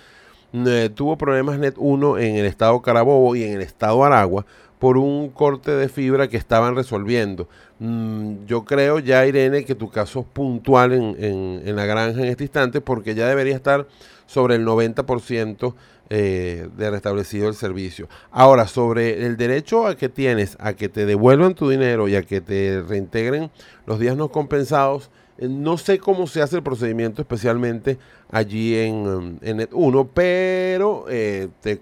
[0.53, 4.45] eh, tuvo problemas Net 1 en el estado Carabobo y en el estado Aragua
[4.79, 7.49] por un corte de fibra que estaban resolviendo.
[7.79, 12.45] Mm, yo creo ya, Irene, que tu caso es puntual en, la granja en este
[12.45, 13.87] instante porque ya debería estar
[14.35, 15.75] sobre el 90%
[16.11, 18.09] eh, de restablecido el servicio.
[18.31, 22.23] Ahora, sobre el derecho a que tienes a que te devuelvan tu dinero y a
[22.23, 23.51] que te reintegren
[23.87, 27.99] los días no compensados, eh, no sé cómo se hace el procedimiento, especialmente
[28.31, 31.79] allí en, um, en Net 1, pero eh, te, eh,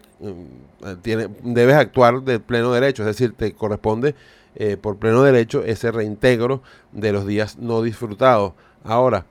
[1.01, 4.15] tiene, debes actuar de pleno derecho, es decir, te corresponde
[4.55, 8.53] eh, por pleno derecho ese reintegro de los días no disfrutados.
[8.85, 9.25] Ahora,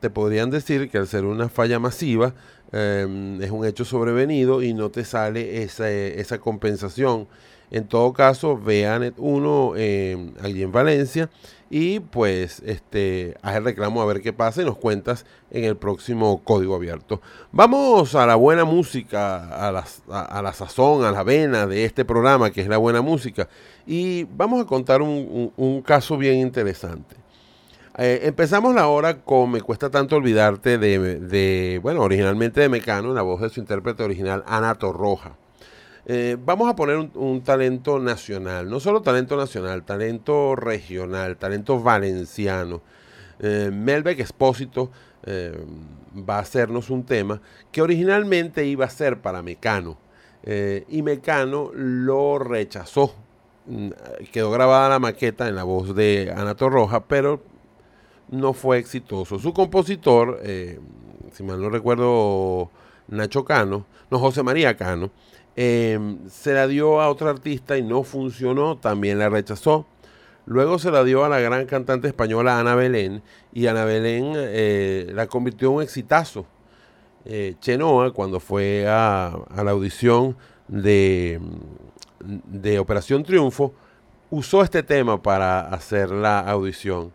[0.00, 2.34] te podrían decir que al ser una falla masiva,
[2.72, 7.28] em, es un hecho sobrevenido y no te sale esa, esa compensación.
[7.70, 11.28] En todo caso, ve a Net1 eh, allí en Valencia
[11.68, 15.76] y pues este, haz el reclamo a ver qué pasa y nos cuentas en el
[15.76, 17.20] próximo código abierto.
[17.50, 22.04] Vamos a la buena música, a la, a, la sazón, a la vena de este
[22.04, 23.48] programa que es la buena música.
[23.86, 27.16] Y vamos a contar un, caso bien interesante.
[27.98, 33.22] Eh, empezamos la hora con Me cuesta tanto olvidarte de, bueno, originalmente de Mecano, la
[33.22, 35.36] voz de su intérprete original, Ana Torroja.
[36.04, 42.82] Eh, vamos a poner un, talento nacional, no solo talento nacional, talento regional, talento valenciano.
[43.40, 44.90] Eh, Melbeck Espósito
[45.24, 45.58] eh,
[46.16, 47.40] va a hacernos un tema
[47.72, 49.98] que originalmente iba a ser para Mecano
[50.88, 53.16] y Mecano lo rechazó.
[53.66, 53.90] Mm,
[54.30, 57.42] quedó grabada la maqueta en la voz de Anato Roja, pero
[58.30, 59.38] no fue exitoso.
[59.38, 60.40] Su compositor,
[61.32, 62.70] si mal no recuerdo,
[63.08, 65.10] Nacho Cano, no José María Cano,
[65.56, 69.86] Em, se la dio a otra artista y no funcionó, también la rechazó.
[70.44, 73.22] Luego se la dio a la gran cantante española Ana Belén
[73.52, 76.46] y Ana Belén eh, la convirtió en un exitazo.
[77.24, 80.36] Eh, Chenoa, cuando fue a, la audición
[80.68, 81.40] de,
[82.20, 83.72] de Operación Triunfo,
[84.30, 87.12] usó este tema para hacer la audición.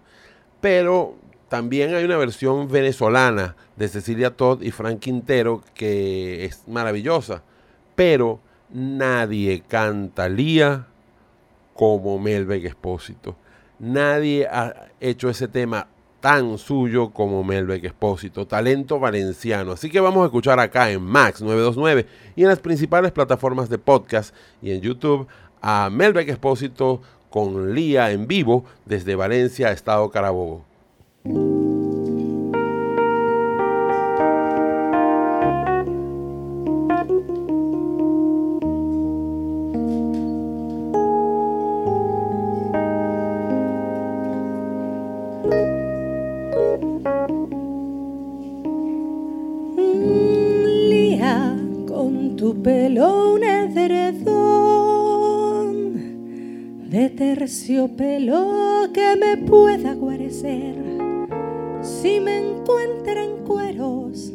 [0.62, 1.16] Pero
[1.50, 7.44] también hay una versión venezolana de Cecilia Todd y Frank Quintero que es maravillosa
[8.02, 8.40] pero
[8.72, 10.88] nadie canta Lía
[11.76, 13.36] como Melbeck Espósito.
[13.78, 15.88] Nadie ha hecho ese tema
[16.20, 19.74] tan suyo como Melbeck Espósito, talento valenciano.
[19.74, 23.78] Así que vamos a escuchar acá en Max 929 y en las principales plataformas de
[23.78, 25.28] podcast y en YouTube
[25.62, 27.02] a Melbeck Espósito
[27.32, 30.64] con Lía en vivo desde Valencia, Estado Carabobo.
[57.62, 60.76] Terciopelo que me pueda guarecer
[61.82, 64.34] si me encuentra en cueros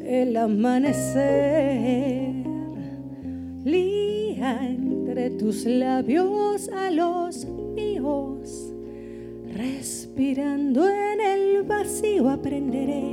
[0.00, 1.24] el amanecer.
[3.64, 8.72] Lía entre tus labios a los míos,
[9.54, 13.12] respirando en el vacío aprenderé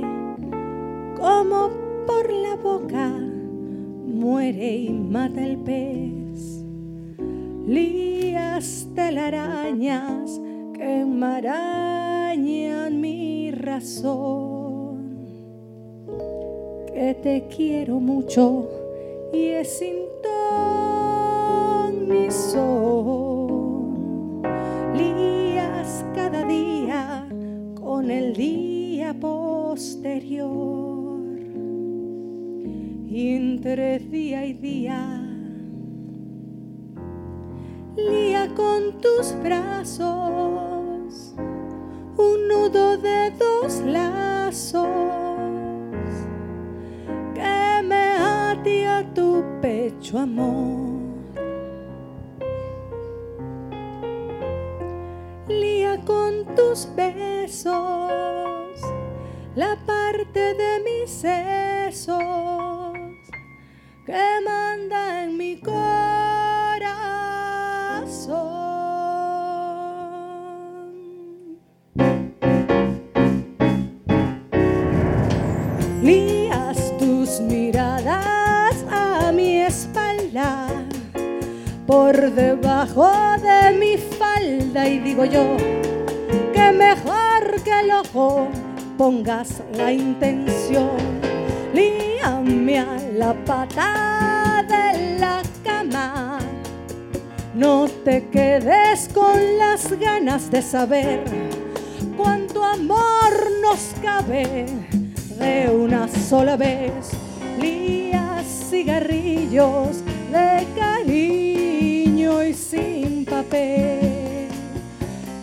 [1.16, 1.70] cómo
[2.06, 3.08] por la boca
[4.06, 6.64] muere y mata el pez.
[8.60, 10.38] Lías telarañas
[10.74, 15.16] que enmarañan mi razón.
[16.92, 18.68] Que te quiero mucho
[19.32, 24.42] y es sin ton mi son.
[24.94, 27.26] Lías cada día
[27.80, 30.50] con el día posterior.
[33.08, 35.19] Y entre día y día
[37.96, 41.34] lía con tus brazos
[42.16, 44.86] un nudo de dos lazos
[47.34, 50.90] que me ate a tu pecho, amor.
[55.48, 57.74] Lía con tus besos
[59.56, 62.10] la parte de mis sesos
[64.06, 66.19] que manda en mi corazón.
[81.90, 83.10] Por debajo
[83.42, 85.56] de mi falda y digo yo
[86.52, 88.46] que mejor que el ojo
[88.96, 90.96] pongas la intención.
[91.74, 96.38] Líame a la pata de la cama
[97.54, 101.24] no te quedes con las ganas de saber
[102.16, 104.66] cuánto amor nos cabe
[105.40, 107.10] de una sola vez.
[107.58, 111.49] Lías cigarrillos de cariño
[112.54, 114.48] sin papel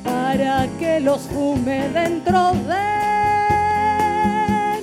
[0.03, 2.85] para que los fume dentro de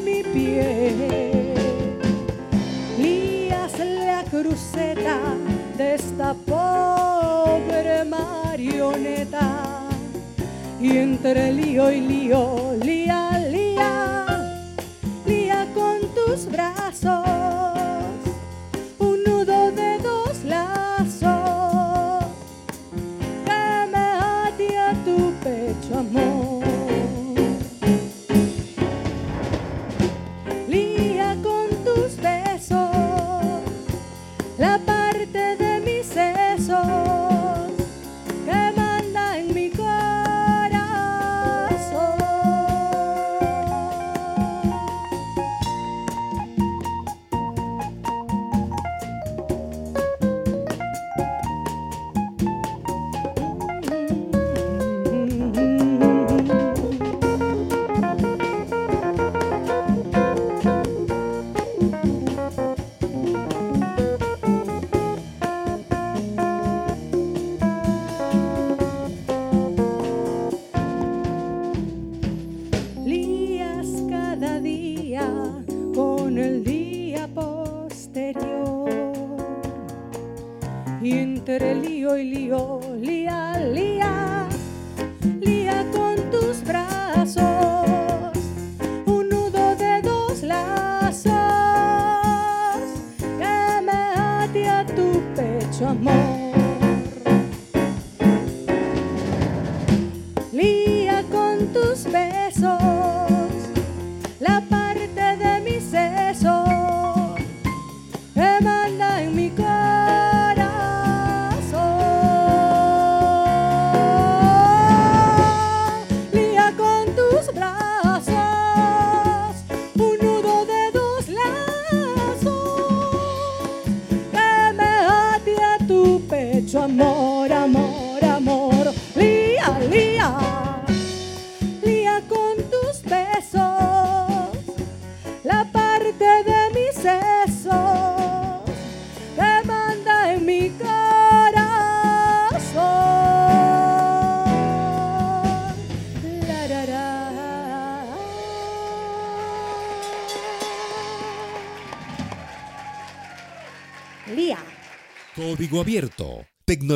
[0.05, 1.55] mi piel.
[2.99, 5.18] Lías la cruceta
[5.77, 9.51] de esta pobre marioneta.
[10.81, 12.74] Y entre lío y lío,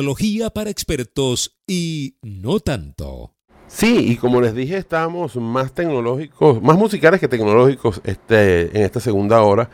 [0.09, 3.35] Tecnología para expertos y no tanto.
[3.67, 8.99] Sí, y como les dije, estamos más tecnológicos, más musicales que tecnológicos este, en esta
[8.99, 9.69] segunda hora.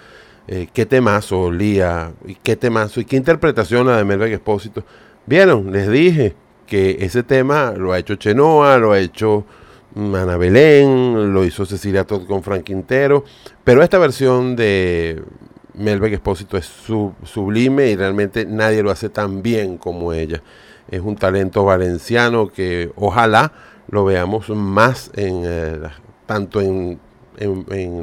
[0.50, 4.84] Eh, qué temazo, Lía, y qué temazo, y qué interpretación la de Melvin Expósito.
[5.26, 6.36] Vieron, les dije
[6.68, 9.46] que ese tema lo ha hecho Chenoa, lo ha hecho
[9.96, 13.24] Ana Belén, lo hizo Cecilia Todd con Frank Quintero,
[13.64, 15.24] pero esta versión de
[15.78, 20.42] Melvin Expósito es sub- sublime y realmente nadie lo hace tan bien como ella.
[20.90, 23.52] Es un talento valenciano que ojalá
[23.90, 25.80] lo veamos más en eh,
[26.26, 27.00] tanto en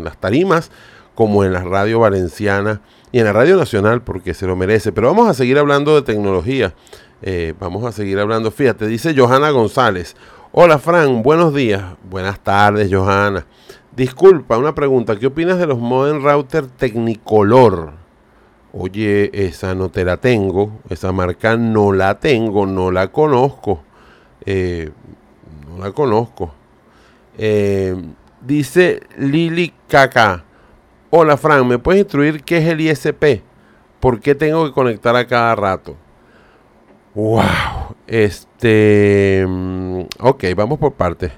[0.04, 0.70] las tarimas
[1.14, 2.80] como en la radio valenciana
[3.12, 4.92] y en la radio nacional porque se lo merece.
[4.92, 6.74] Pero vamos a seguir hablando de tecnología.
[7.22, 8.50] Eh, vamos a seguir hablando.
[8.50, 10.16] Fíjate, dice Johanna González.
[10.52, 11.82] Hola Fran, buenos días.
[12.10, 13.46] Buenas tardes, Johanna.
[13.94, 15.18] Disculpa, una pregunta.
[15.18, 17.92] ¿Qué opinas de los modem router Technicolor?
[18.72, 20.72] Oye, esa no te la tengo.
[20.88, 23.82] Esa marca no la tengo, no la conozco.
[24.46, 24.90] Eh,
[25.68, 26.54] no la conozco.
[27.36, 27.94] Eh,
[28.40, 30.44] dice Lili Kaka.
[31.10, 33.42] Hola Fran, ¿me puedes instruir qué es el ISP?
[34.00, 35.94] ¿Por qué tengo que conectar a cada rato?
[37.14, 37.42] Wow.
[38.06, 39.44] Este.
[39.46, 41.30] mm, Ok, vamos por partes.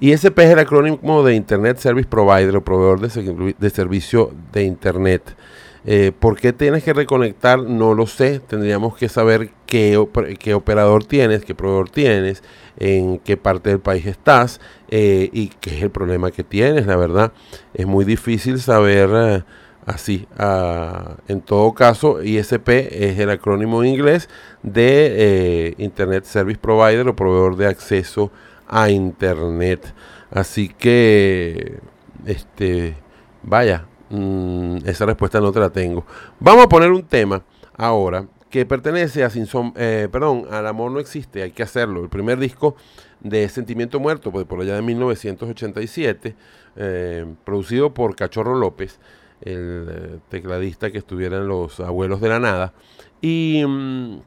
[0.00, 4.64] ISP es el acrónimo de Internet Service Provider o proveedor de, servi- de servicio de
[4.64, 5.36] Internet.
[5.84, 7.58] Eh, ¿Por qué tienes que reconectar?
[7.60, 8.40] No lo sé.
[8.40, 12.42] Tendríamos que saber qué, oper- qué operador tienes, qué proveedor tienes,
[12.78, 16.86] en qué parte del país estás eh, y qué es el problema que tienes.
[16.86, 17.32] La verdad,
[17.74, 19.42] es muy difícil saber eh,
[19.84, 20.26] así.
[20.38, 24.30] ah, en todo caso, ISP es el acrónimo en inglés
[24.62, 28.30] de Internet Service Provider o proveedor de acceso
[28.70, 29.92] a Internet.
[30.30, 31.80] Así que,
[32.24, 32.94] este,
[33.42, 36.06] vaya, mm, esa respuesta no te la tengo.
[36.38, 37.42] Vamos a poner un tema
[37.76, 42.02] ahora que pertenece a Sin Som- eh, perdón, al amor no existe, hay que hacerlo.
[42.02, 42.76] El primer disco
[43.20, 46.34] de Sentimiento Muerto, pues, por allá de 1987,
[46.76, 48.98] eh, producido por Cachorro López,
[49.42, 52.72] el eh, tecladista que estuviera en Los Abuelos de la Nada.
[53.20, 54.18] Y mm,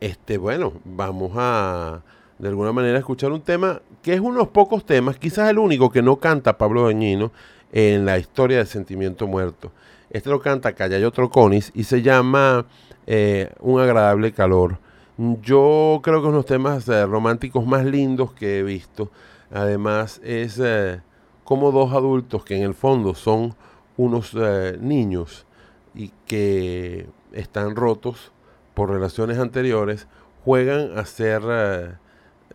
[0.00, 2.02] este, bueno, vamos a
[2.38, 6.02] de alguna manera escuchar un tema que es unos pocos temas, quizás el único que
[6.02, 7.32] no canta Pablo Dañino
[7.72, 9.72] en la historia de Sentimiento Muerto.
[10.10, 12.66] Este lo canta Callayo Troconis y se llama
[13.06, 14.78] eh, Un agradable calor.
[15.16, 19.10] Yo creo que es uno de los temas eh, románticos más lindos que he visto.
[19.50, 21.00] Además es eh,
[21.44, 23.54] como dos adultos que en el fondo son
[23.96, 24.34] unos
[24.78, 25.46] niños
[25.94, 28.30] y que están rotos
[28.74, 30.06] por relaciones anteriores,
[30.44, 31.98] juegan a ser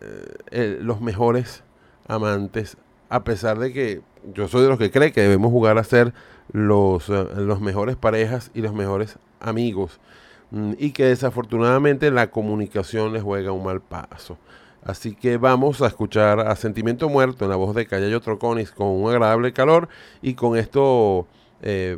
[0.02, 1.62] eh, eh, los mejores
[2.08, 2.76] amantes,
[3.08, 4.00] a pesar de que
[4.34, 6.12] yo soy de los que cree que debemos jugar a ser
[6.52, 10.00] los, eh, los mejores parejas y los mejores amigos,
[10.50, 14.38] mm, y que desafortunadamente la comunicación les juega un mal paso.
[14.84, 18.88] Así que vamos a escuchar a Sentimiento Muerto en la voz de Callayo Troconis con
[18.88, 19.88] un agradable calor
[20.20, 21.28] y con esto,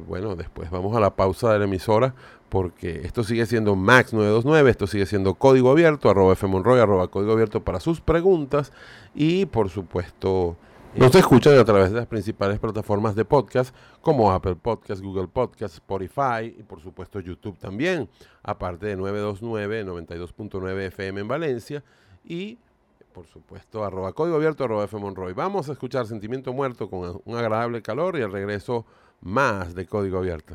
[0.06, 2.14] bueno, después vamos a la pausa de la emisora
[2.54, 7.32] porque esto sigue siendo Max 929, esto sigue siendo Código Abierto, arroba fmonroy, arroba Código
[7.32, 8.70] Abierto para sus preguntas
[9.12, 10.56] y por supuesto
[10.94, 15.74] nos escuchan a través de las principales plataformas de podcast como Apple Podcast, Google Podcast,
[15.74, 18.08] Spotify y por supuesto YouTube también,
[18.44, 21.82] aparte de 929, 92.9 FM en Valencia
[22.24, 22.56] y
[23.12, 24.96] por supuesto, arroba código abierto, arroba F.
[24.96, 25.32] Monroy.
[25.32, 28.86] Vamos a escuchar Sentimiento Muerto con un agradable calor y al regreso
[29.22, 30.54] más de Código Abierto.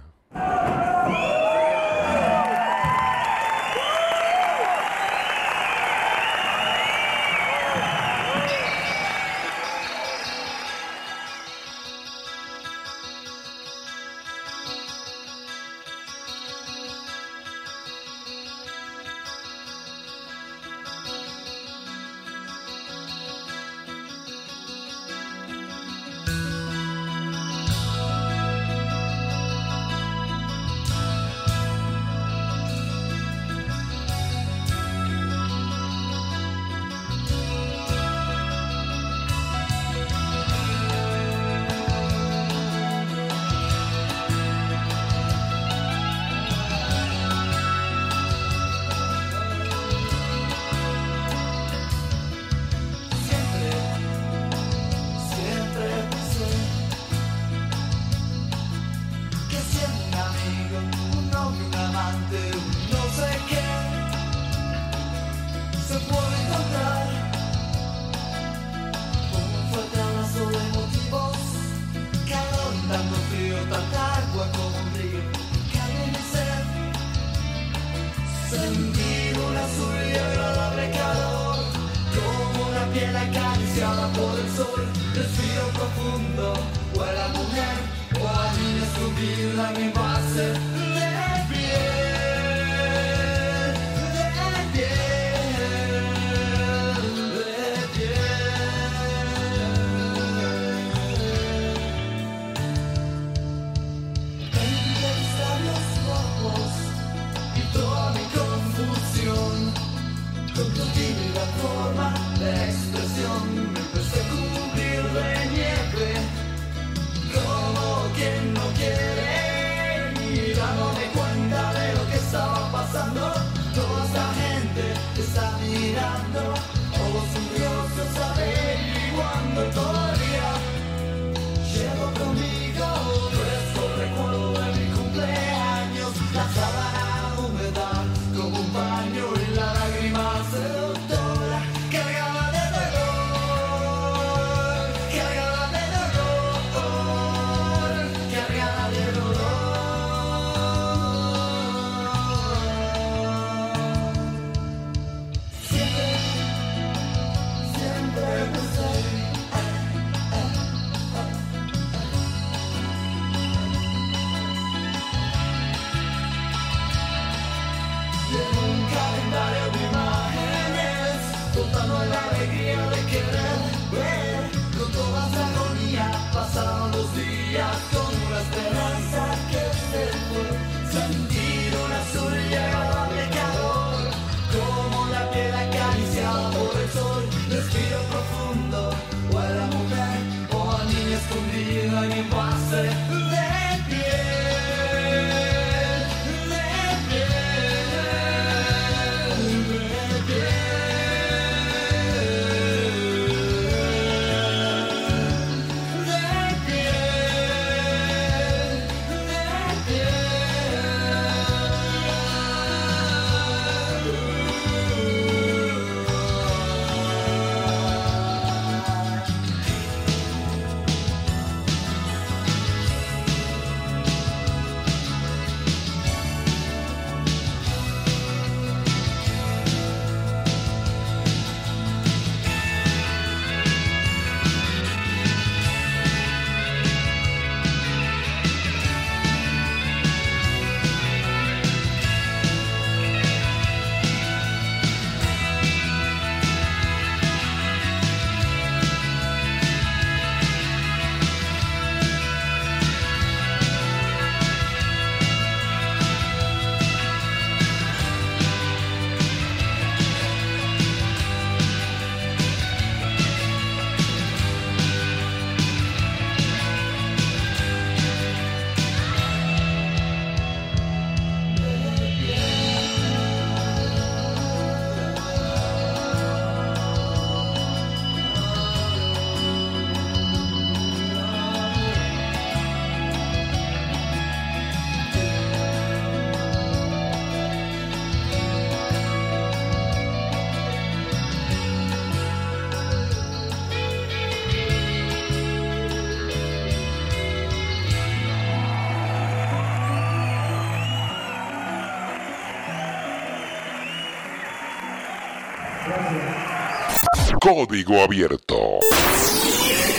[307.42, 308.80] Código Abierto.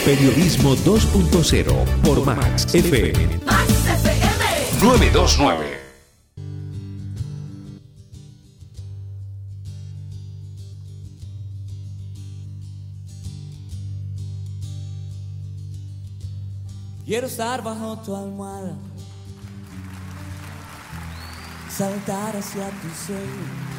[0.05, 3.41] Periodismo 2.0 por Max FM.
[3.47, 5.81] Max FM 929.
[17.07, 18.77] Quiero estar bajo tu almohada,
[21.71, 23.70] saltar hacia tu sueño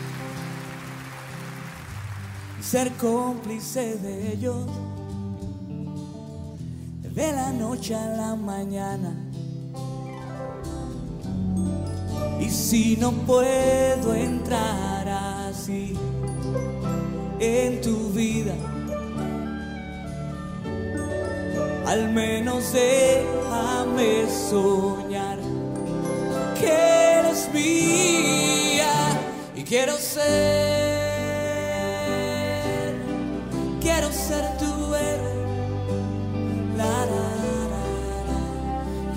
[2.72, 4.66] ser cómplice de ellos.
[7.14, 9.14] De la noche a la mañana.
[12.40, 15.06] Y si no puedo entrar
[15.50, 15.98] así
[17.42, 18.56] en tu vida,
[21.86, 25.40] al menos déjame soñar
[26.58, 26.72] que
[27.20, 28.94] eres mía
[29.58, 30.71] y quiero ser.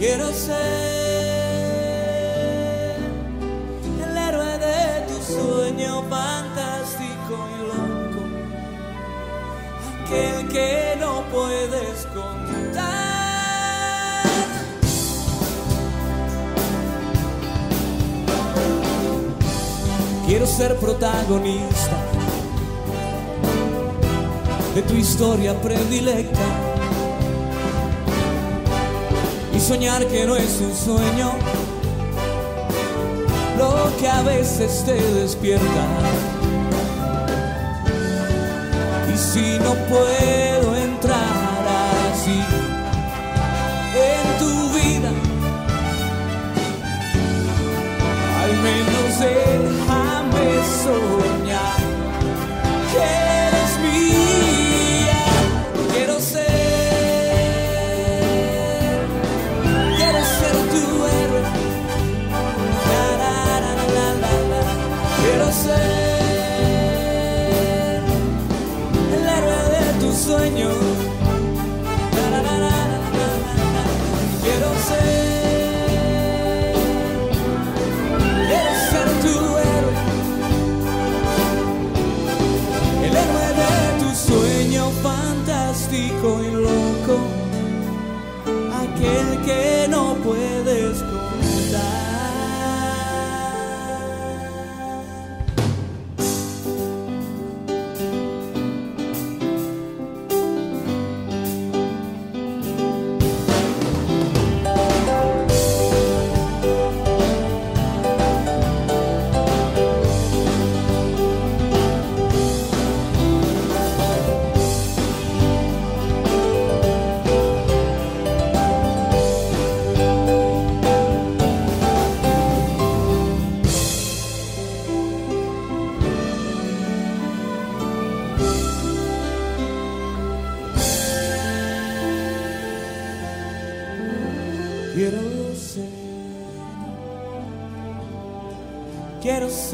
[0.07, 0.59] Quiero ser
[4.05, 8.23] el héroe de tu sueño fantástico y loco,
[10.05, 12.85] aquel que no puedes contar.
[20.27, 21.97] Quiero ser protagonista
[24.75, 26.74] de tu historia predilecta
[29.65, 31.33] soñar que no es un sueño
[33.57, 35.87] lo que a veces te despierta.
[39.11, 41.65] Y si no puedo entrar
[42.13, 42.41] así
[44.13, 45.11] en tu vida,
[48.43, 50.47] al menos déjame
[50.85, 51.34] soñar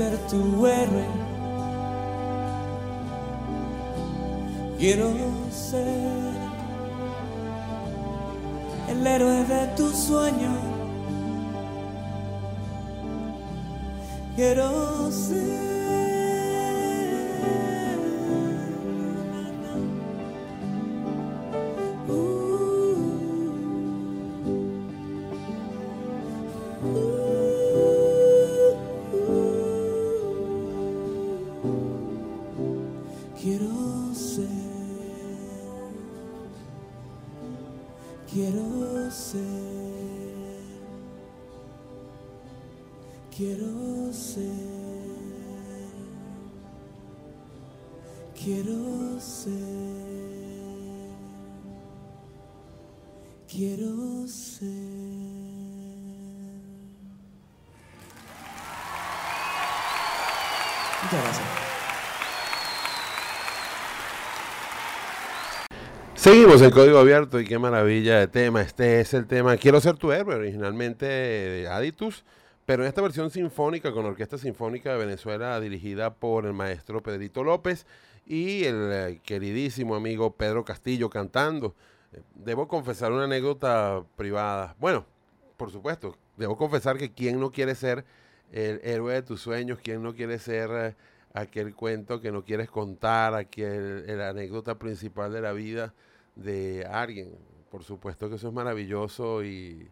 [0.01, 1.07] ser tu héroe.
[4.79, 5.09] Quiero
[5.51, 6.33] ser
[8.89, 10.53] el héroe de tu sueño.
[14.37, 15.70] Quiero ser.
[66.31, 68.63] Seguimos en código abierto y qué maravilla de tema.
[68.63, 72.25] Este es el tema Quiero ser tu héroe, originalmente de Aditus,
[72.65, 77.43] pero en esta versión sinfónica con Orquesta Sinfónica de Venezuela dirigida por el maestro Pedrito
[77.43, 77.85] López
[78.27, 81.75] y el eh, queridísimo amigo Pedro Castillo cantando.
[82.13, 84.77] Eh, Debo confesar una anécdota privada.
[84.79, 85.07] Bueno,
[85.57, 88.05] por supuesto, debo confesar que quién no quiere ser
[88.53, 90.95] el héroe de tus sueños, quién no quiere ser eh,
[91.35, 95.93] aquel cuento que no quieres contar, aquel, la anécdota principal de la vida
[96.37, 97.35] de alguien.
[97.71, 99.89] Por supuesto que eso es maravilloso y,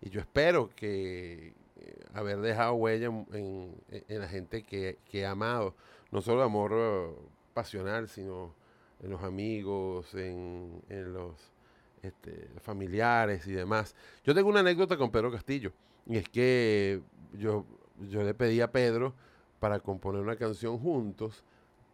[0.00, 5.26] y yo espero que eh, haber dejado huella en, en- la gente que, que he
[5.26, 5.74] amado,
[6.10, 7.08] no solo amor eh,
[7.54, 8.54] pasional, sino
[9.02, 11.34] en los amigos, en, en los
[12.02, 13.94] este, familiares y demás.
[14.24, 15.72] Yo tengo una anécdota con Pedro Castillo,
[16.06, 17.02] y es que
[17.34, 17.66] yo,
[18.08, 19.14] yo le pedí a Pedro
[19.60, 21.44] para componer una canción juntos,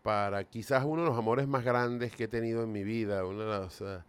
[0.04, 3.38] para quizás uno de los amores más grandes que he tenido en mi vida, uno
[3.38, 4.02] de los eh,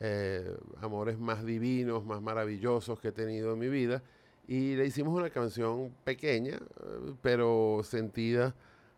[0.00, 4.02] eh, amores más divinos, más maravillosos que he tenido en mi vida,
[4.48, 8.56] y le hicimos una canción pequeña, eh, pero sentida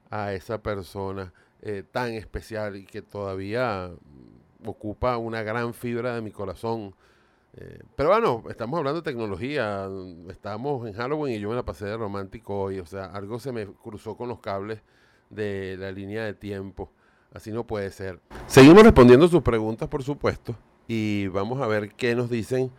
[0.08, 1.34] a esa persona
[1.92, 6.94] tan especial y que todavía mm, ocupa una gran fibra de mi corazón.
[7.96, 11.84] Pero bueno, estamos hablando de tecnología, mm, estamos en Halloween y yo me la pasé
[11.84, 14.80] de romántico hoy, o sea, algo se me cruzó con los cables
[15.30, 16.90] de la línea de tiempo,
[17.32, 18.20] así no puede ser.
[18.46, 20.54] Seguimos respondiendo sus preguntas, por supuesto,
[20.86, 22.70] y vamos a ver qué nos dicen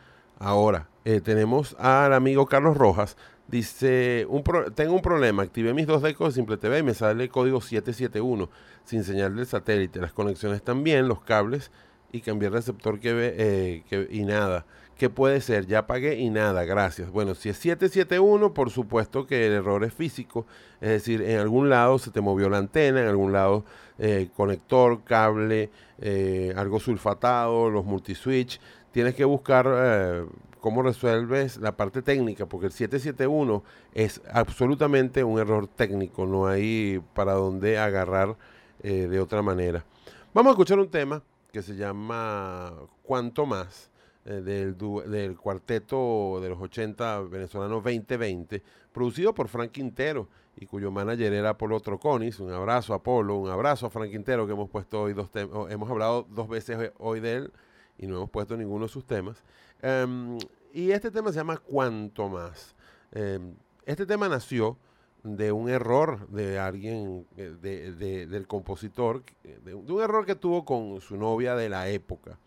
[0.42, 3.18] Ahora, eh, tenemos al amigo Carlos Rojas.
[3.50, 4.26] Dice,
[4.74, 7.60] tengo un problema, activé mis dos decos de Simple TV y me sale el código
[7.60, 8.50] 771
[8.86, 10.00] sin señal del satélite.
[10.00, 11.72] Las conexiones también, los cables
[12.14, 14.66] y cambié el receptor que ve eh, que- y nada.
[15.00, 15.66] ¿Qué puede ser?
[15.66, 17.10] Ya pagué y nada, gracias.
[17.10, 20.46] Bueno, si es 771, por supuesto que el error es físico,
[20.82, 23.64] es decir, en algún lado se te movió la antena, en algún lado
[23.98, 25.70] eh, conector, cable,
[26.00, 28.60] eh, algo sulfatado, los multiswitch.
[28.92, 30.26] Tienes que buscar eh,
[30.60, 37.02] cómo resuelves la parte técnica, porque el 771 es absolutamente un error técnico, no hay
[37.14, 38.36] para dónde agarrar
[38.84, 39.86] de otra manera.
[40.34, 41.24] Vamos a escuchar un tema
[41.54, 42.74] que se llama
[43.04, 43.89] Cuanto Más,
[44.26, 48.62] del, du- del cuarteto de los 80 venezolano 2020,
[48.92, 52.40] producido por Frank Quintero y cuyo manager era Apolo Troconis.
[52.40, 55.30] Un abrazo a Apolo, un abrazo a Frank Quintero, que hemos puesto hoy dos
[55.70, 57.52] hemos hablado dos veces hoy- de él
[57.98, 59.44] y no hemos puesto ninguno de sus temas.
[59.82, 60.38] Em,
[60.74, 62.76] y este tema se llama Cuanto Más.
[63.12, 63.54] Em,
[63.86, 64.78] este tema nació
[65.24, 70.36] de un error de alguien, eh, de- de- del compositor, eh, de un error que
[70.36, 72.38] tuvo con su novia de la época.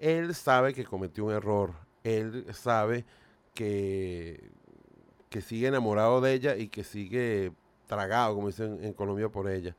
[0.00, 3.04] Él sabe que cometió un error, él sabe
[3.54, 4.50] que,
[5.28, 7.52] que sigue enamorado de ella y que sigue
[7.86, 9.76] tragado, como dicen en Colombia, por ella.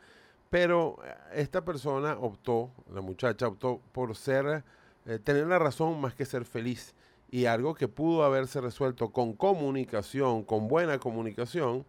[0.52, 4.64] Pero eh, esta persona optó, la muchacha optó por ser,
[5.06, 6.93] eh, tener la razón más que ser feliz.
[7.31, 11.85] Y algo que pudo haberse resuelto con comunicación, con buena comunicación,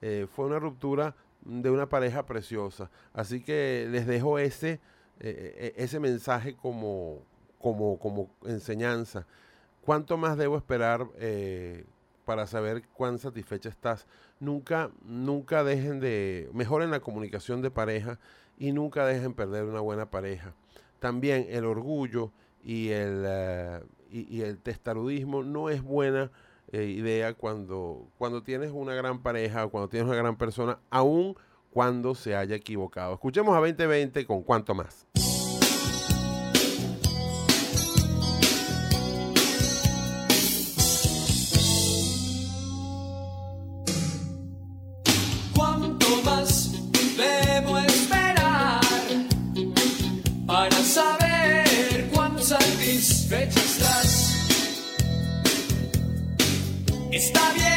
[0.00, 2.90] eh, fue una ruptura de una pareja preciosa.
[3.12, 4.80] Así que les dejo ese,
[5.20, 7.22] ese mensaje como,
[7.66, 9.26] como, como enseñanza.
[9.80, 11.84] ¿Cuánto más debo esperar eh,
[12.24, 14.06] para saber cuán satisfecha estás?
[14.38, 18.20] Nunca, nunca dejen de, mejoren la comunicación de pareja
[18.56, 20.54] y nunca dejen perder una buena pareja.
[21.00, 22.30] También el orgullo
[22.62, 23.80] y el, eh,
[24.12, 26.30] y, el testarudismo no es buena
[26.70, 31.34] eh, idea cuando, cuando tienes una gran pareja o cuando tienes una gran persona, aun
[31.72, 33.14] cuando se haya equivocado.
[33.14, 35.04] Escuchemos a 2020 con cuánto más.
[57.26, 57.75] Está bien,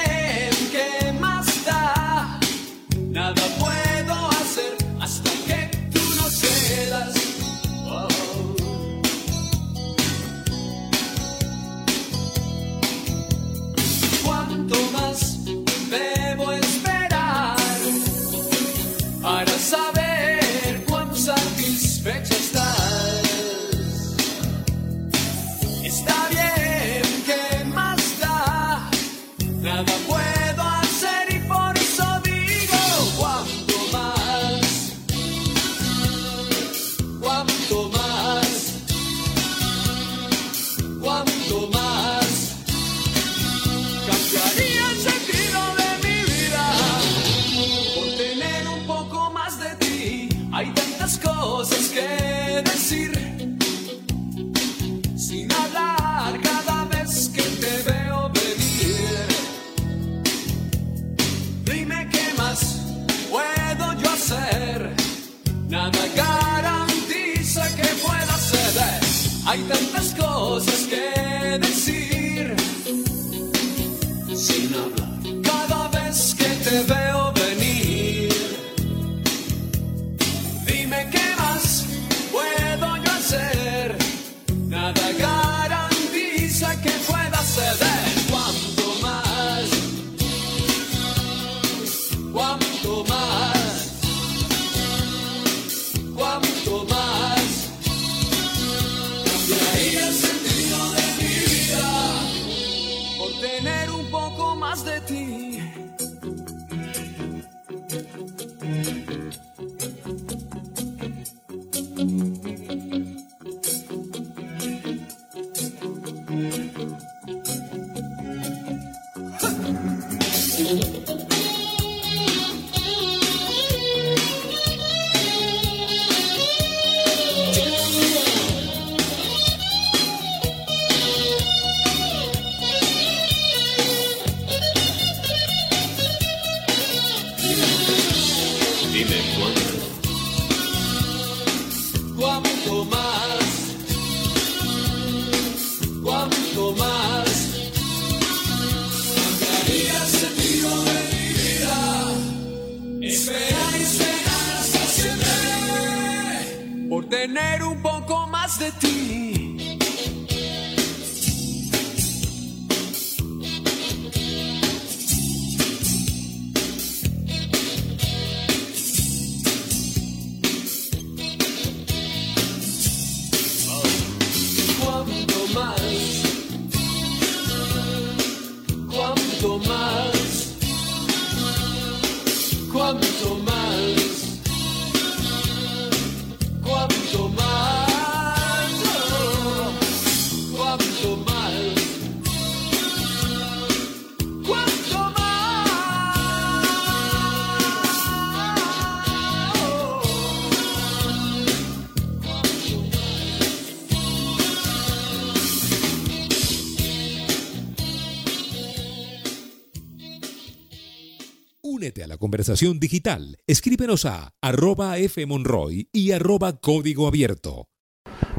[212.55, 213.37] digital.
[213.45, 217.67] Escríbenos a arroba fmonroy y arroba código abierto.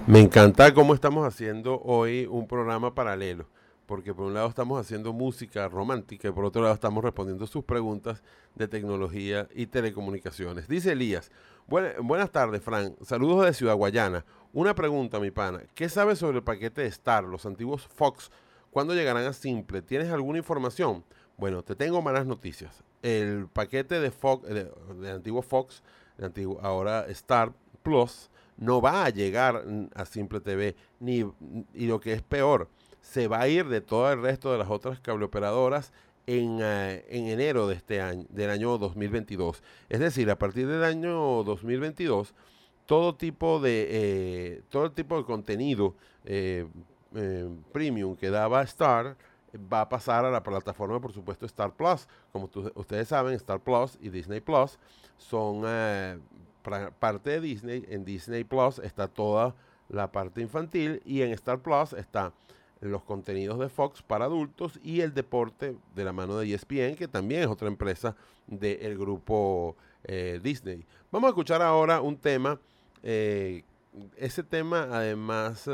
[0.08, 3.46] Me encanta cómo estamos haciendo hoy un programa paralelo,
[3.86, 7.62] porque por un lado estamos haciendo música romántica y por otro lado estamos respondiendo sus
[7.64, 8.24] preguntas
[8.56, 10.66] de tecnología y telecomunicaciones.
[10.66, 11.30] Dice Elías,
[11.68, 12.96] "Buena- buenas tardes, Fran.
[13.02, 14.24] Saludos de Ciudad Guayana.
[14.52, 15.62] Una pregunta, mi pana.
[15.76, 18.32] ¿Qué sabes sobre el paquete de Star, los antiguos Fox?
[18.72, 19.82] ¿Cuándo llegarán a Simple?
[19.82, 21.04] ¿Tienes alguna información?
[21.36, 22.82] Bueno, te tengo malas noticias.
[23.02, 24.70] El paquete de Fox, de,
[25.10, 25.82] antiguo Fox,
[26.18, 27.52] de antiguo, ahora Star
[27.82, 29.64] Plus, no va a llegar
[29.94, 31.24] a Simple TV, ni,
[31.74, 32.68] y lo que es peor,
[33.00, 35.92] se va a ir de todo el resto de las otras cableoperadoras
[36.26, 39.62] en, eh, en enero de este año, del año 2022.
[39.88, 42.34] Es decir, a partir del año 2022,
[42.86, 45.94] todo tipo de, eh, todo tipo de contenido
[46.24, 46.66] eh,
[47.72, 49.16] premium que daba Star
[49.56, 52.06] va a pasar a la plataforma, por supuesto, Star Plus.
[52.32, 54.78] Como ustedes saben, Star Plus y Disney Plus
[55.16, 56.18] son eh,
[56.98, 57.84] parte de Disney.
[57.88, 59.54] En Disney Plus está toda
[59.88, 62.32] la parte infantil y en Star Plus está
[62.80, 67.08] los contenidos de Fox para adultos y el deporte de la mano de ESPN, que
[67.08, 68.16] también es otra empresa
[68.46, 70.86] del grupo eh, Disney.
[71.10, 72.58] Vamos a escuchar ahora un tema.
[73.02, 73.64] eh,
[74.16, 75.68] ese tema, además,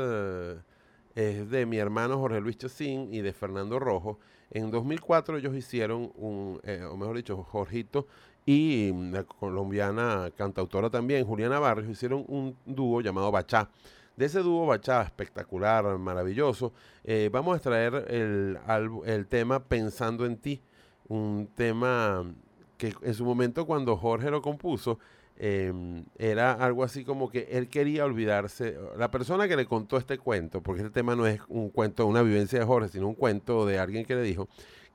[1.17, 4.19] es de mi hermano Jorge Luis Chacín y de Fernando Rojo.
[4.51, 8.05] En 2004 ellos hicieron un, eh, o mejor dicho, Jorgito
[8.45, 13.67] y mm, la colombiana cantautora también, Juliana Barrios, hicieron un dúo llamado Bachá.
[14.15, 16.71] De ese dúo Bachá espectacular, maravilloso,
[17.03, 18.59] eh, vamos a extraer el,
[19.05, 20.61] el tema Pensando en ti,
[21.07, 22.31] un tema
[22.77, 24.99] que en su momento cuando Jorge lo compuso,
[25.39, 30.17] eh, era algo así como que él quería olvidarse, la persona que le contó este
[30.17, 33.65] cuento, porque este tema no es un cuento, una vivencia de Jorge, sino un cuento
[33.65, 34.47] de alguien que le dijo,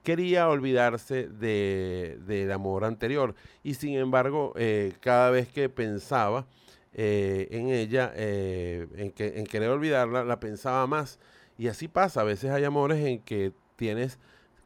[0.03, 3.33] quería olvidarse de, del amor anterior.
[3.63, 6.45] Y sin embargo eh, cada vez que pensaba
[6.93, 11.19] eh, en ella, eh, en, que, en querer olvidarla, la pensaba más.
[11.57, 14.19] Y así pasa, a veces hay amores en que tienes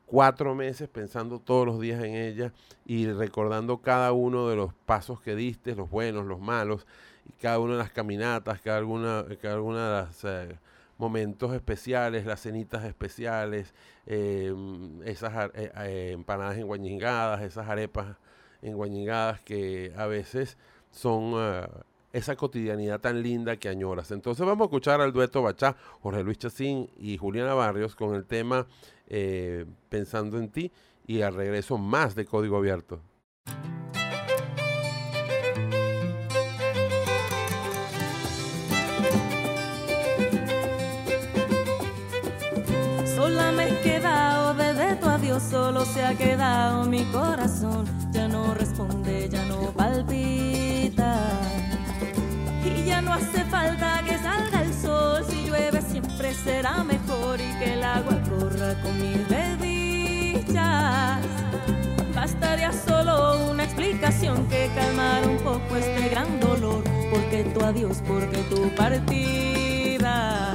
[0.07, 2.53] cuatro meses pensando todos los días en ella
[2.85, 6.88] y recordando cada uno de los pasos que diste, los buenos, los malos,
[7.27, 10.59] y cada una de las caminatas, cada alguna, cada alguna de los
[10.97, 13.75] momentos especiales, las cenitas especiales,
[14.07, 14.53] eh,
[15.05, 18.17] esas eh, eh, empanadas enguañingadas, esas arepas
[18.61, 20.57] enguañingadas que a veces
[20.89, 21.69] son ah,
[22.18, 24.11] esa cotidianidad tan linda que añoras.
[24.11, 28.26] Entonces vamos a escuchar al dueto Bachá, Jorge Luis Chacín y Juliana Barrios con el
[28.26, 28.65] tema
[29.07, 30.72] eh, Pensando en ti
[31.06, 32.99] y al regreso más de Código Abierto.
[43.15, 47.85] Sola me he quedado desde tu adiós, solo se ha quedado mi corazón.
[48.11, 50.66] Ya no responde, ya no palpita.
[53.07, 57.81] No hace falta que salga el sol, si llueve siempre será mejor y que el
[57.81, 61.21] agua corra con mis desdichas.
[62.13, 68.39] Bastaría solo una explicación que calmara un poco este gran dolor, porque tu adiós, porque
[68.49, 70.53] tu partida.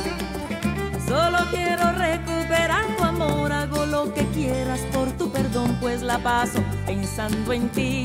[1.08, 6.62] Solo quiero recuperar tu amor, hago lo que quieras por tu perdón, pues la paso
[6.84, 8.04] pensando en ti.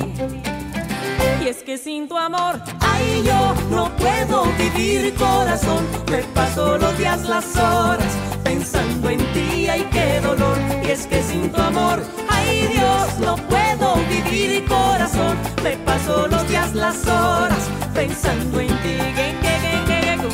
[1.44, 5.86] Y es que sin tu amor, ay, yo no puedo vivir corazón.
[6.12, 8.14] Me paso los días, las horas,
[8.44, 10.58] pensando en ti, ay, qué dolor.
[10.84, 15.38] Y es que sin tu amor, ay, Dios, no puedo vivir corazón.
[15.64, 18.98] Me paso los días, las horas, pensando en ti.
[19.18, 20.32] Que, que, que, que, que,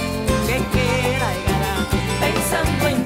[0.47, 0.93] que, que.
[2.19, 3.02] Pensando en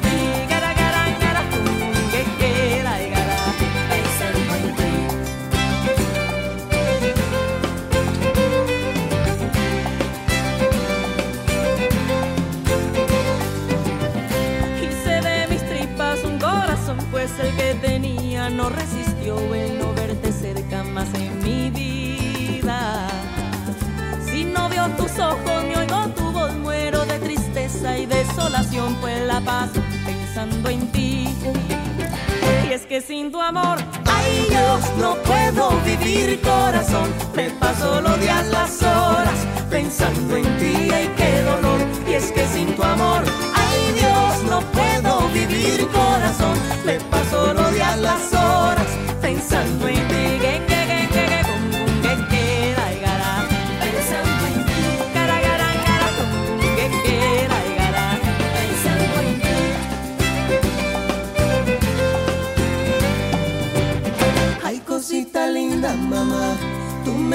[25.19, 30.91] ojos, me oigo tu voz, muero de tristeza y desolación, pues la paso pensando en
[30.91, 31.27] ti.
[32.69, 37.10] Y es que sin tu amor, ay Dios, no puedo vivir corazón.
[37.35, 39.39] Me paso los días, las horas,
[39.69, 41.80] pensando en ti, ay qué dolor.
[42.10, 43.23] Y es que sin tu amor,
[43.56, 46.57] ay Dios, no puedo vivir corazón.
[46.85, 48.88] Me paso los días, las horas,
[49.22, 50.16] pensando en ti.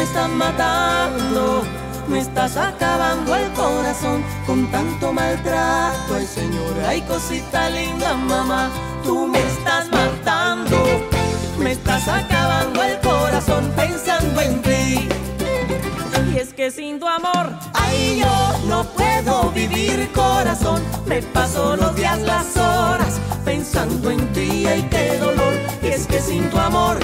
[0.03, 1.62] Me estás matando.
[2.09, 6.74] Me estás acabando el corazón con tanto maltrato, ay señor.
[6.85, 8.69] Ay, cosita linda, mamá,
[9.05, 10.77] tú me estás matando.
[11.57, 15.09] Me estás acabando el corazón pensando en ti.
[16.35, 20.83] Y es que sin tu amor, Ay, yo no puedo vivir corazón.
[21.07, 24.66] Me paso los días, las horas pensando en ti.
[24.66, 25.55] Ay, qué dolor.
[25.81, 26.99] Y es que sin tu amor,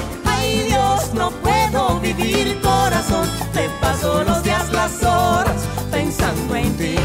[0.69, 3.29] Dios, no puedo vivir corazón.
[3.55, 6.97] Me paso los días, las horas pensando en ti.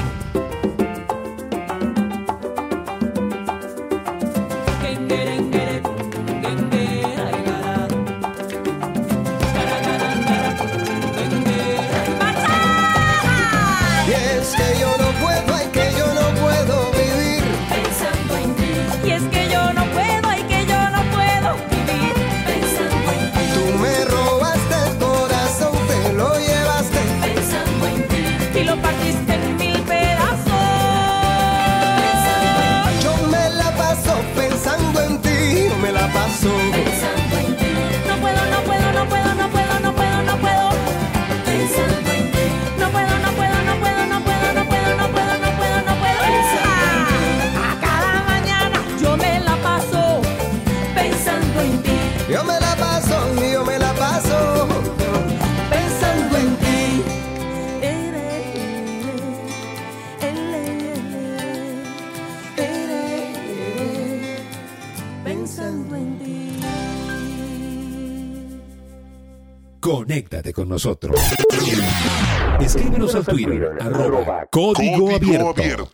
[73.43, 75.89] Twitter, arroba Código Abierto.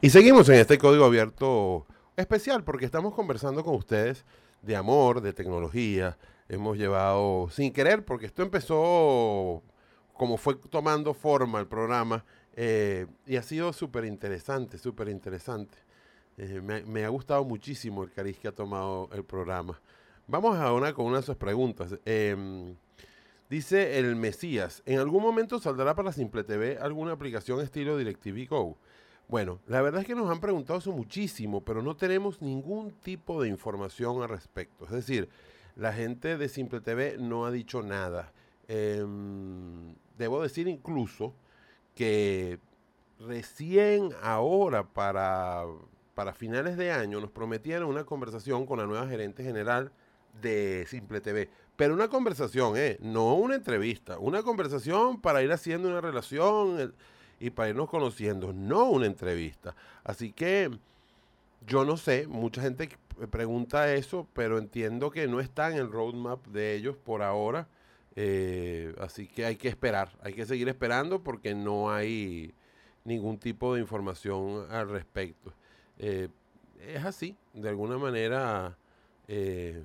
[0.00, 1.86] Y seguimos en este código abierto
[2.16, 4.24] especial porque estamos conversando con ustedes
[4.62, 6.16] de amor, de tecnología.
[6.48, 9.62] Hemos llevado, sin querer, porque esto empezó
[10.14, 12.24] como fue tomando forma el programa
[12.54, 15.78] eh, y ha sido súper interesante, súper interesante.
[16.38, 19.80] Eh, me, me ha gustado muchísimo el cariz que ha tomado el programa.
[20.26, 21.98] Vamos ahora con una de sus preguntas.
[22.04, 22.76] Em,
[23.48, 28.78] dice el Mesías, ¿en algún momento saldrá para Simple TV alguna aplicación estilo DirecTV Go?
[29.28, 33.42] Bueno, la verdad es que nos han preguntado eso muchísimo, pero no tenemos ningún tipo
[33.42, 34.86] de información al respecto.
[34.86, 35.28] Es decir,
[35.76, 38.32] la gente de Simple TV no ha dicho nada.
[38.68, 41.34] Em, debo decir incluso
[41.94, 42.58] que
[43.20, 45.64] recién ahora para,
[46.14, 49.92] para finales de año nos prometieron una conversación con la nueva gerente general
[50.40, 51.50] de Simple TV.
[51.78, 52.98] Pero una conversación, ¿eh?
[53.00, 54.18] No una entrevista.
[54.18, 56.92] Una conversación para ir haciendo una relación
[57.38, 58.52] y para irnos conociendo.
[58.52, 59.76] No una entrevista.
[60.02, 60.72] Así que
[61.68, 62.88] yo no sé, mucha gente
[63.30, 67.68] pregunta eso, pero entiendo que no está en el roadmap de ellos por ahora.
[68.16, 72.52] Eh, así que hay que esperar, hay que seguir esperando porque no hay
[73.04, 75.52] ningún tipo de información al respecto.
[75.96, 76.26] Eh,
[76.84, 78.76] es así, de alguna manera,
[79.28, 79.80] eh,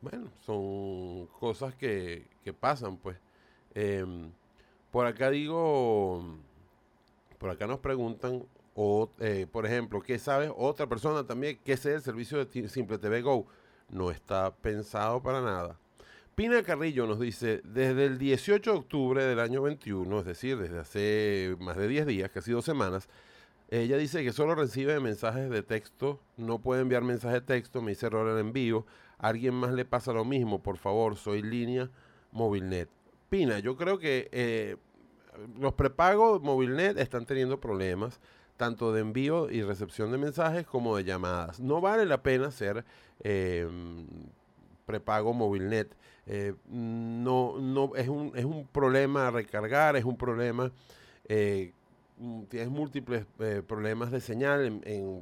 [0.00, 3.16] bueno, son cosas que, que pasan, pues.
[3.74, 4.30] Em,
[4.90, 6.38] por acá digo,
[7.38, 8.44] por acá nos preguntan,
[8.74, 11.58] o, eh, por ejemplo, ¿qué sabe otra persona también?
[11.64, 13.46] ¿Qué es el servicio de Simple TV Go?
[13.88, 15.78] No está pensado para nada.
[16.34, 20.78] Pina Carrillo nos dice, desde el 18 de octubre del año 21, es decir, desde
[20.78, 23.08] hace más de 10 días, casi dos semanas,
[23.70, 27.92] ella dice que solo recibe mensajes de texto, no puede enviar mensajes de texto, me
[27.92, 28.84] dice error en envío.
[29.18, 30.62] ¿A alguien más le pasa lo mismo?
[30.62, 31.90] Por favor, soy línea
[32.32, 32.88] Movilnet.
[33.28, 34.76] Pina, yo creo que eh,
[35.58, 38.20] los prepagos Movilnet están teniendo problemas,
[38.56, 41.60] tanto de envío y recepción de mensajes como de llamadas.
[41.60, 42.84] No vale la pena hacer
[43.20, 43.68] eh,
[44.84, 45.94] prepago Movilnet.
[46.26, 50.72] Eh, no, no, es un, es un problema recargar, es un problema,
[51.28, 51.72] eh,
[52.48, 53.26] tienes múltiples
[53.66, 54.80] problemas de señal.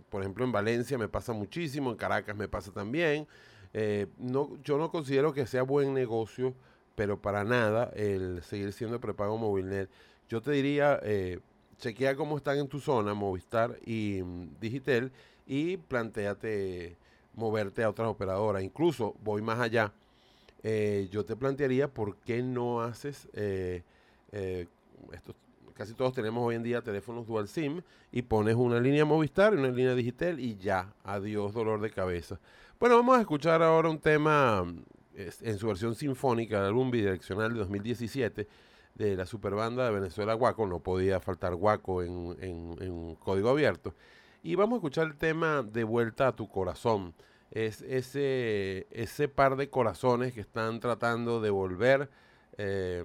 [0.08, 3.26] Por ejemplo, en Valencia me pasa muchísimo, en Caracas me pasa también.
[3.74, 6.55] Eh, no, yo no considero que sea buen negocio
[6.94, 9.90] pero para nada el seguir siendo prepago Movilnet.
[10.28, 11.40] Yo te diría, eh,
[11.78, 15.12] chequea cómo están en tu zona Movistar y mm, Digitel
[15.46, 16.96] y planteate
[17.34, 18.62] moverte a otras operadoras.
[18.62, 19.92] Incluso voy más allá.
[20.62, 23.82] Eh, yo te plantearía por qué no haces eh,
[24.32, 24.66] eh,
[25.12, 25.34] estos
[25.74, 27.82] casi todos tenemos hoy en día teléfonos dual SIM
[28.12, 32.38] y pones una línea Movistar y una línea digital y ya, adiós dolor de cabeza.
[32.78, 34.64] Bueno, vamos a escuchar ahora un tema
[35.16, 38.48] en su versión sinfónica del álbum bidireccional de 2017
[38.94, 43.94] de la superbanda de Venezuela Guaco, no podía faltar Guaco en, en- código abierto.
[44.42, 47.14] Y vamos a escuchar el tema De vuelta a tu corazón.
[47.51, 52.10] Es ese, ese par de corazones que están tratando de volver,
[52.59, 53.05] eh,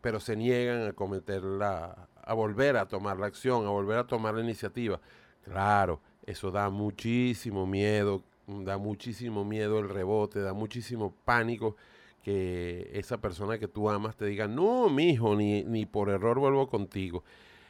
[0.00, 4.06] pero se niegan a cometer la, a volver a tomar la acción, a volver a
[4.06, 5.00] tomar la iniciativa.
[5.44, 11.76] Claro, eso da muchísimo miedo, da muchísimo miedo el rebote, da muchísimo pánico
[12.22, 16.68] que esa persona que tú amas te diga, no, mijo, ni, ni por error vuelvo
[16.68, 17.22] contigo.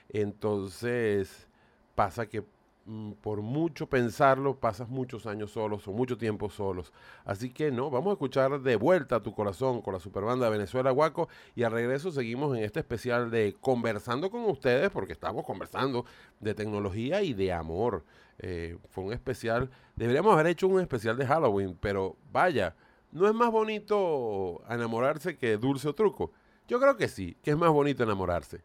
[0.08, 1.46] Entonces
[1.94, 2.44] pasa que
[2.86, 6.92] mm, por mucho pensarlo, pasas muchos años solos o mucho tiempo solos.
[7.24, 10.90] Así que no, vamos a escuchar de vuelta a tu corazón con la superbanda Venezuela
[10.90, 16.06] Guaco y al regreso seguimos en este especial de conversando con ustedes porque estamos conversando
[16.40, 18.04] de tecnología y de amor.
[18.38, 22.74] Eh, fue un especial, deberíamos haber hecho un especial de Halloween, pero vaya,
[23.12, 26.32] ¿no es más bonito enamorarse que dulce o truco?
[26.68, 28.62] Yo creo que sí, que es más bonito enamorarse.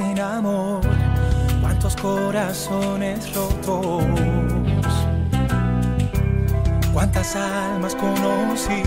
[0.00, 0.80] Sin amor?
[1.60, 4.04] ¿Cuántos corazones rotos?
[6.92, 8.82] ¿Cuántas almas conocí?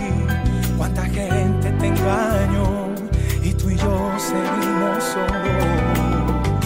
[0.77, 2.95] ¿Cuánta gente te engañó?
[3.43, 6.65] Y tú y yo seguimos solos.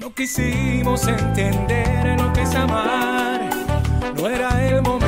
[0.00, 3.40] No quisimos entender lo que es amar.
[4.16, 5.05] No era el momento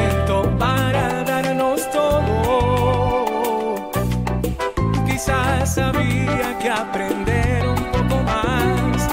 [5.81, 9.09] Había que aprender un poco más.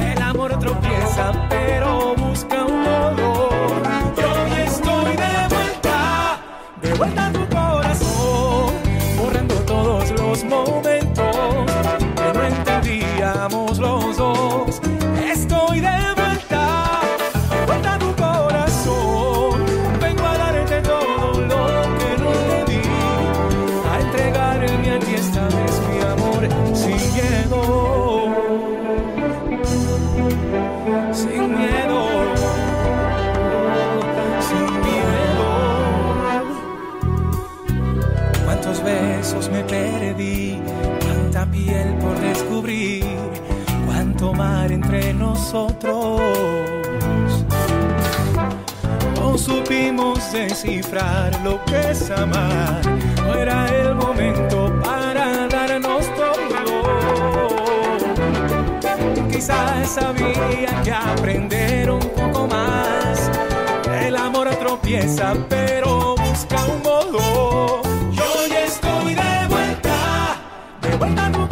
[0.00, 3.48] El amor tropieza, pero busca un modo.
[4.16, 6.38] Y hoy estoy de vuelta,
[6.82, 7.41] de vuelta
[49.52, 52.80] supimos descifrar lo que es amar,
[53.26, 57.48] no era el momento para darnos todo.
[59.30, 63.30] Quizás había que aprender un poco más.
[64.06, 67.82] El amor tropieza, pero busca un modo.
[68.12, 69.96] Yo ya estoy de vuelta,
[70.80, 71.48] de vuelta a tu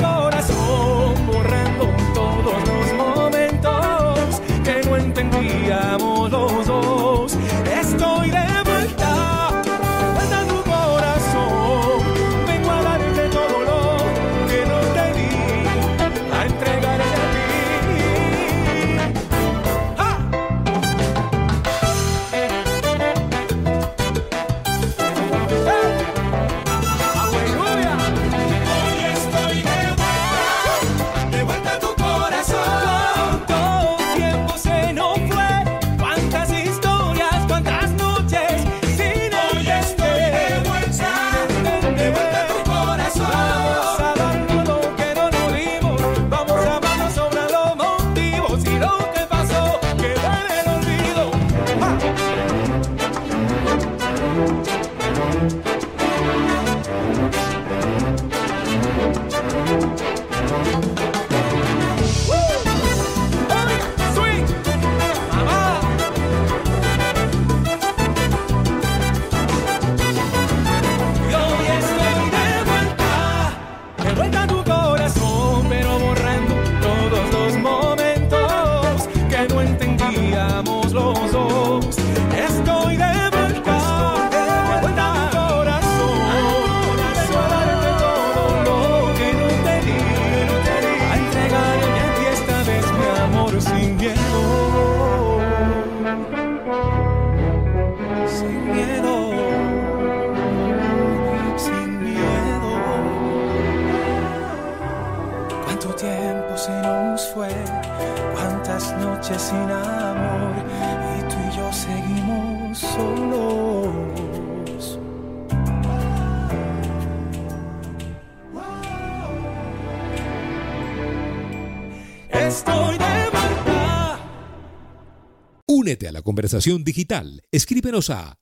[126.61, 127.43] digital.
[127.51, 128.37] Escríbenos a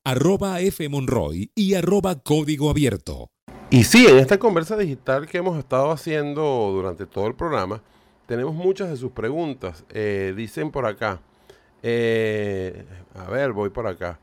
[0.73, 3.31] fmonroy y arroba código abierto.
[3.71, 6.43] Y sí, en esta conversa digital que hemos estado haciendo
[6.73, 7.81] durante todo el programa,
[8.27, 9.85] tenemos muchas de sus preguntas.
[9.91, 11.21] Eh, dicen por acá,
[11.83, 12.85] eh,
[13.15, 14.19] a ver, voy por acá.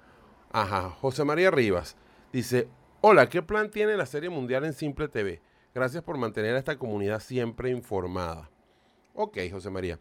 [0.51, 1.95] Ajá, José María Rivas
[2.33, 2.67] dice,
[2.99, 5.41] hola, ¿qué plan tiene la serie mundial en Simple TV?
[5.73, 8.49] Gracias por mantener a esta comunidad siempre informada.
[9.13, 9.99] Ok, José María.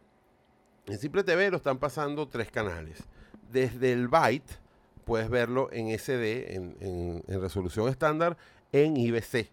[0.87, 3.05] En Simple TV lo están pasando tres canales.
[3.53, 4.59] Desde el Byte,
[5.05, 8.37] puedes verlo en SD, en, en resolución estándar,
[8.73, 9.49] en IBC.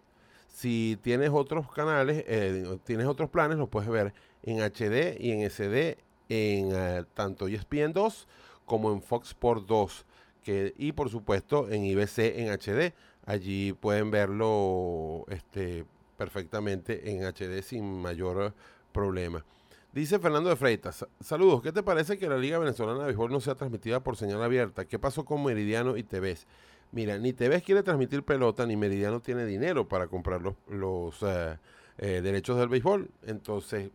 [0.52, 4.12] Si tienes otros canales, eh, tienes otros planes, los puedes ver
[4.42, 5.96] en HD y en SD
[6.28, 8.28] en eh, tanto ESPN 2
[8.66, 10.06] como en Fox Sport 2
[10.42, 12.92] que, y por supuesto en IBC en HD.
[13.24, 15.84] Allí pueden verlo este,
[16.16, 18.52] perfectamente en HD sin mayor
[18.92, 19.44] problema.
[19.92, 23.40] Dice Fernando de Freitas, saludos, ¿qué te parece que la Liga Venezolana de Béisbol no
[23.40, 24.86] sea transmitida por señal abierta?
[24.86, 26.46] ¿Qué pasó con Meridiano y TVs?
[26.92, 31.58] Mira, ni TVs quiere transmitir pelota, ni Meridiano tiene dinero para comprar los, los eh,
[31.98, 33.10] eh, derechos del béisbol.
[33.26, 33.90] Entonces,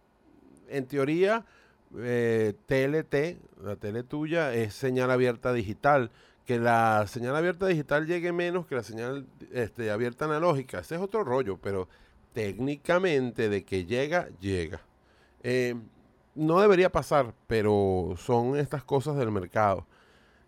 [0.69, 1.45] en teoría,
[1.97, 6.11] eh, TLT, la tele tuya, es señal abierta digital.
[6.45, 10.77] Que la señal abierta digital llegue menos que la señal este, abierta analógica.
[10.77, 11.89] Ese es otro rollo, pero
[12.33, 14.79] técnicamente de que llega, llega.
[15.49, 15.75] Eh,
[16.35, 19.87] no debería pasar, pero son estas cosas del mercado.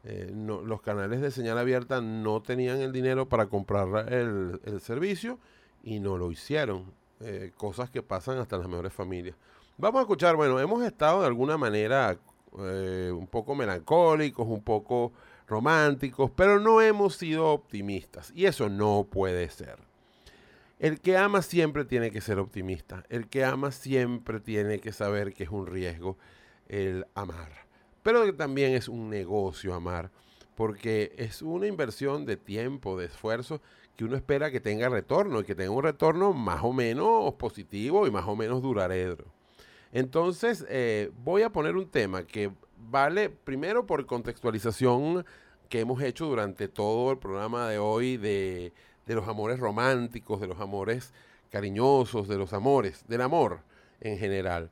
[0.03, 5.39] Eh, los canales de señal abierta no tenían el dinero para comprar el, servicio
[5.83, 6.91] y no lo hicieron.
[7.21, 9.37] Eh, cosas que pasan hasta las mejores familias.
[9.77, 12.17] Vamos a escuchar, bueno, hemos estado de alguna manera
[12.59, 15.13] eh, un poco melancólicos, un poco
[15.47, 19.88] románticos, pero no hemos sido optimistas y eso no puede ser.
[20.79, 25.33] El que ama siempre tiene que ser optimista, el que ama siempre tiene que saber
[25.33, 26.17] que es un riesgo
[26.69, 27.51] el amar,
[28.01, 30.09] pero que también es un negocio amar,
[30.55, 33.61] porque es una inversión de tiempo, de esfuerzo,
[33.97, 38.07] que uno espera que tenga retorno y que tenga un retorno más o menos positivo
[38.07, 39.25] y más o menos duradero.
[39.91, 45.25] Entonces, eh, voy a poner un tema que vale primero por contextualización
[45.67, 48.71] que hemos hecho durante todo el programa de hoy de,
[49.09, 51.11] de los amores románticos, de los amores
[51.49, 53.61] cariñosos, de los amores, del amor
[54.01, 54.69] en general.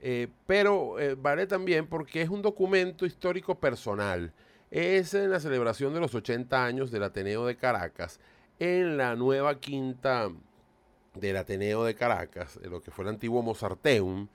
[0.00, 4.32] Eh, pero eh, vale también porque es un documento histórico personal.
[4.70, 8.18] Es en la celebración de los 80 años del Ateneo de Caracas,
[8.58, 10.30] en la nueva quinta
[11.12, 14.26] del Ateneo de Caracas, lo que fue el antiguo Mozarteum,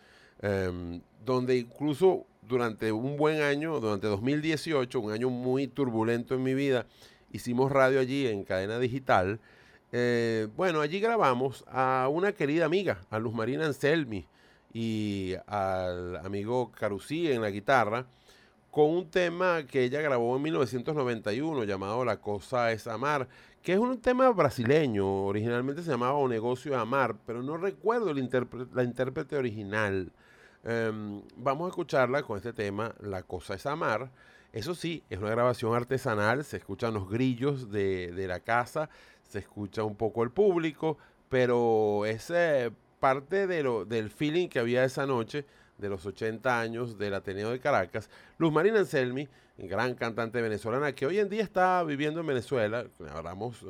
[0.43, 6.53] em, donde incluso durante un buen año, durante 2018, un año muy turbulento en mi
[6.53, 6.85] vida,
[7.33, 9.39] hicimos radio allí en cadena digital.
[9.91, 14.25] Eh, bueno, allí grabamos a una querida amiga, a Luz Marina Anselmi
[14.73, 18.05] y al amigo Carusí en la guitarra,
[18.69, 23.27] con un tema que ella grabó en 1991 llamado La Cosa es Amar,
[23.61, 28.83] que es un tema brasileño, originalmente se llamaba O Negocio Amar, pero no recuerdo la
[28.83, 30.11] intérprete original.
[30.63, 34.11] Em, vamos a escucharla con este tema, La Cosa es Amar.
[34.53, 38.89] Eso sí, es una grabación artesanal, se escuchan los grillos de, de la casa,
[39.23, 40.97] se escucha un poco el público,
[41.29, 42.69] pero es eh,
[42.99, 45.45] parte de lo, del feeling que había esa noche
[45.77, 51.05] de los 80 años del Ateneo de Caracas, Luz Marina Anselmi, gran cantante venezolana que
[51.05, 53.63] hoy en día está viviendo en Venezuela, hablamos,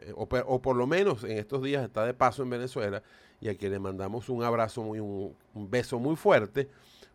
[0.00, 3.02] eh, o, por lo menos en estos días está de paso en Venezuela,
[3.40, 5.36] y a quien le mandamos un abrazo, muy, un
[5.70, 6.68] beso muy fuerte.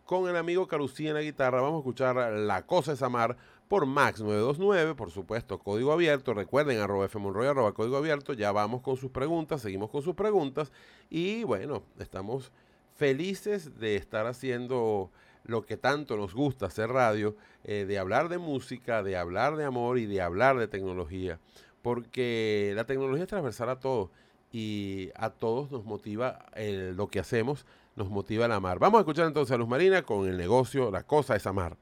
[0.06, 3.38] Con el amigo Carucí en la guitarra, vamos a escuchar La Cosa es Amar
[3.70, 6.34] por Max 929, por supuesto, código abierto.
[6.34, 8.34] Recuerden, arroba fmonroy, arroba código abierto.
[8.34, 10.74] Ya vamos con sus preguntas, seguimos con sus preguntas.
[11.10, 12.52] Y bueno, estamos
[12.96, 15.10] felices de estar haciendo
[15.46, 19.64] lo que tanto nos gusta hacer radio, eh, de hablar de música, de hablar de
[19.64, 21.40] amor y de hablar de tecnología,
[21.82, 24.10] porque la tecnología es transversal a todos
[24.54, 27.66] y a todos nos motiva el, lo que hacemos,
[27.96, 28.78] nos motiva el amar.
[28.78, 31.76] Vamos a escuchar entonces a Luz Marina con el negocio, la cosa es amar.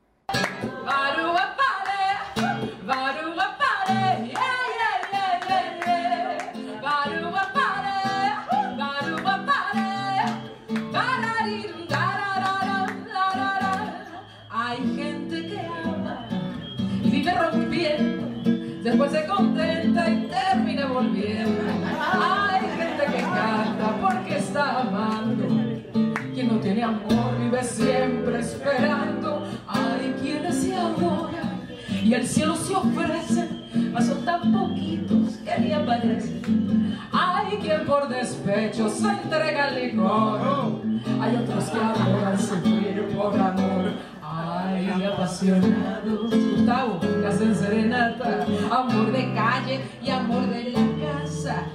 [26.91, 29.43] Amor vive siempre esperando.
[29.67, 31.61] Hay quienes se adoran
[32.03, 36.97] y al cielo se ofrecen, mas son tan poquitos que ni aparecen.
[37.11, 40.81] Hay quien por despecho se entrega al licor.
[41.21, 43.91] Hay otros que adoran sufrir por amor.
[44.23, 51.65] Ay, apasionados, Gustavo, que hacen serenata, amor de calle y amor de la casa,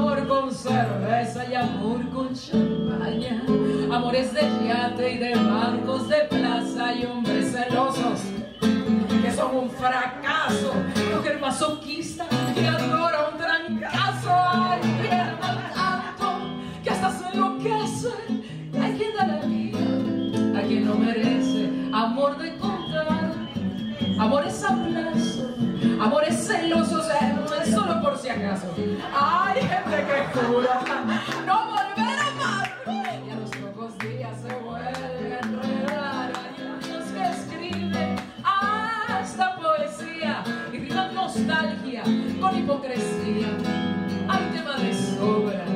[0.00, 3.42] amor con cerveza y amor con champaña,
[3.92, 8.20] amores de yate y de bancos de plaza y hombres celosos
[9.22, 10.72] que son un fracaso,
[11.14, 16.38] mujer masoquista que adora un trancazo, ay, que ama tanto
[16.82, 18.08] que hasta se enloquece,
[18.80, 23.32] hay quien da la vida, a quien no merece, amor de contar,
[24.18, 25.39] amores a plazo,
[26.00, 28.74] amores celosos, eh, es solo por si acaso,
[29.14, 30.80] hay gente que jura
[31.46, 32.72] no volver a amar,
[33.26, 40.42] y a los pocos días se vuelve a enredar, hay unos que escriben hasta poesía
[40.72, 42.02] y riman nostalgia
[42.40, 43.48] con hipocresía.
[44.28, 45.69] Hay tema de sobra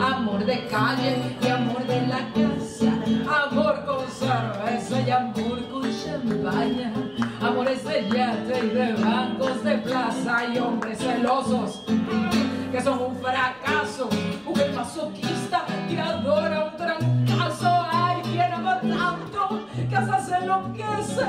[0.00, 2.92] amor de calle y amor de la casa,
[3.50, 6.92] amor con cerveza y amor con champaña,
[7.40, 11.82] amores de yate y de bancos de plaza y hombres celosos
[12.70, 14.08] que son un fracaso,
[14.44, 21.24] mujer masoquista que adora un trancazo, hay quien ama tanto que hasta se enloquece,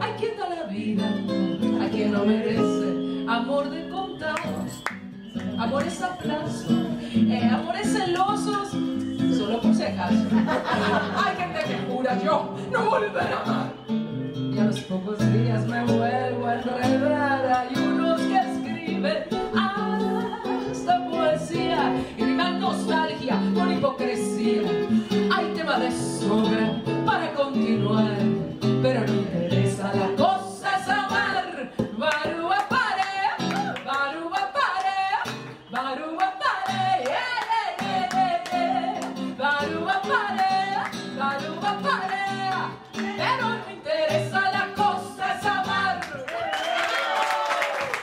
[0.00, 1.06] hay quien da la vida,
[1.82, 3.88] a quien no merece, amor de
[5.58, 6.74] amores a plazo,
[7.14, 8.68] eh, amores celosos,
[9.36, 10.14] solo por si acaso.
[11.24, 13.72] Hay gente que jura yo no volver a amar.
[13.88, 17.52] Y a los pocos días me vuelvo a enredar.
[17.52, 19.24] Hay unos que escriben
[19.54, 24.62] hasta poesía y riman nostalgia con hipocresía.
[25.34, 28.16] Hay tema de sobra para continuar,
[28.82, 30.33] pero no interesa la cosa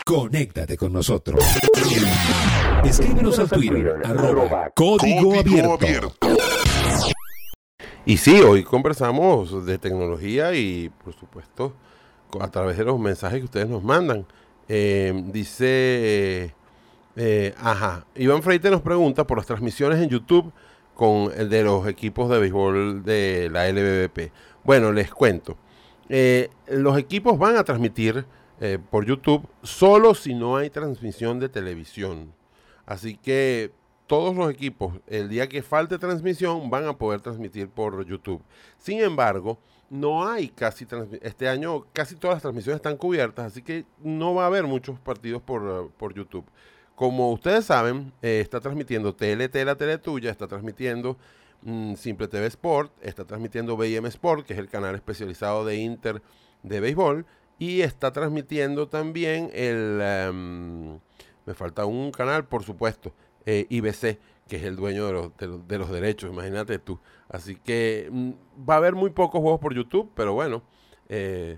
[0.06, 1.44] Conéctate con nosotros.
[2.84, 6.14] Escríbenos al Twitter, arroba Código Abierto.
[8.06, 11.74] Y sí, hoy conversamos de tecnología y por supuesto
[12.40, 14.26] a través de los mensajes que ustedes nos mandan.
[14.68, 16.54] Eh, dice, eh,
[17.16, 20.52] eh, ajá, Iván Freite nos pregunta por las transmisiones en YouTube
[20.96, 24.32] con el de los equipos de béisbol de la LBBP.
[24.64, 25.58] Bueno, les cuento.
[26.10, 28.26] Eh, los equipos van a transmitir
[28.62, 32.32] eh, por YouTube solo si no hay transmisión de televisión.
[32.86, 33.72] Así que
[34.06, 38.44] todos los equipos, el día que falte transmisión, van a poder transmitir por YouTube.
[38.78, 39.58] Sin embargo,
[39.90, 40.86] no hay casi
[41.22, 45.00] este año casi todas las transmisiones están cubiertas, así que no va a haber muchos
[45.00, 46.46] partidos por, eh, por YouTube.
[46.94, 51.18] Como ustedes saben, eh, está transmitiendo TLT, la tele tuya, está transmitiendo
[51.64, 56.22] mm, Simple TV Sport, está transmitiendo BM Sport, que es el canal especializado de Inter
[56.62, 57.26] de béisbol,
[57.60, 60.00] y está transmitiendo también el...
[60.02, 61.00] em,
[61.46, 63.14] me falta un canal, por supuesto,
[63.46, 67.00] eh, IBC, que es el dueño de los, de los- de los derechos, imagínate tú.
[67.30, 68.32] Así que mm,
[68.70, 70.64] va a haber muy pocos juegos por YouTube, pero bueno.
[71.10, 71.58] eh,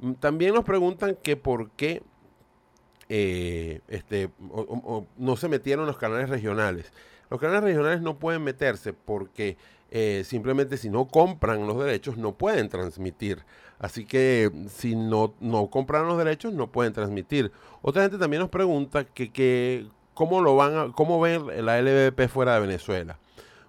[0.00, 2.02] mm, también nos preguntan que por qué
[3.08, 4.30] eh, este,
[5.16, 6.92] no se metieron los canales regionales.
[7.30, 9.56] Los canales regionales no pueden meterse porque
[10.24, 13.44] simplemente si no compran los derechos no pueden transmitir.
[13.78, 17.52] Así que si no, no compran los derechos no pueden transmitir.
[17.82, 22.28] Otra gente también nos pregunta que, que cómo lo van a, cómo ven la LVP
[22.28, 23.18] fuera de Venezuela.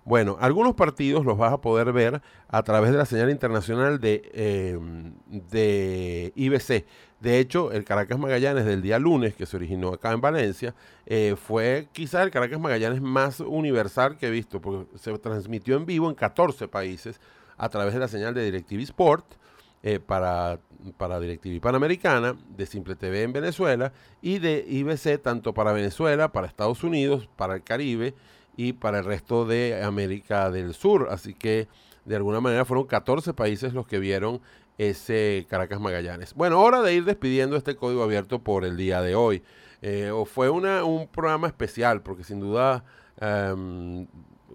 [0.06, 4.27] Bueno, algunos partidos los vas a poder ver a través de la señal internacional de,
[4.34, 4.80] eh,
[5.27, 6.86] de IBC.
[7.19, 10.73] De hecho, el Caracas Magallanes del día lunes, que se originó acá en Valencia,
[11.06, 15.86] eh, fue quizás el Caracas Magallanes más universal que he visto, porque se transmitió en
[15.86, 17.19] vivo en 14 países
[17.57, 19.36] a través de la señal de DirecTV Sport
[19.81, 20.60] eh, para,
[20.97, 26.47] para DirecTV Panamericana, de Simple TV en Venezuela y de IBC tanto para Venezuela, para
[26.47, 28.14] Estados Unidos, para el Caribe
[28.57, 31.07] y para el resto de América del Sur.
[31.10, 31.68] Así que
[32.03, 34.41] de alguna manera fueron 14 países los que vieron
[34.77, 36.34] ese Caracas Magallanes.
[36.34, 39.43] Bueno, hora de ir despidiendo este código abierto por el día de hoy.
[39.81, 42.84] Eh, fue una, un programa especial, porque sin duda,
[43.19, 44.07] em,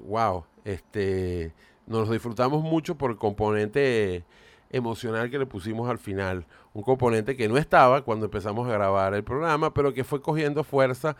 [0.06, 1.54] wow, este,
[1.86, 4.24] nos disfrutamos mucho por el componente
[4.74, 6.46] emocional que le pusimos al final.
[6.72, 10.64] Un componente que no estaba cuando empezamos a grabar el programa, pero que fue cogiendo
[10.64, 11.16] fuerza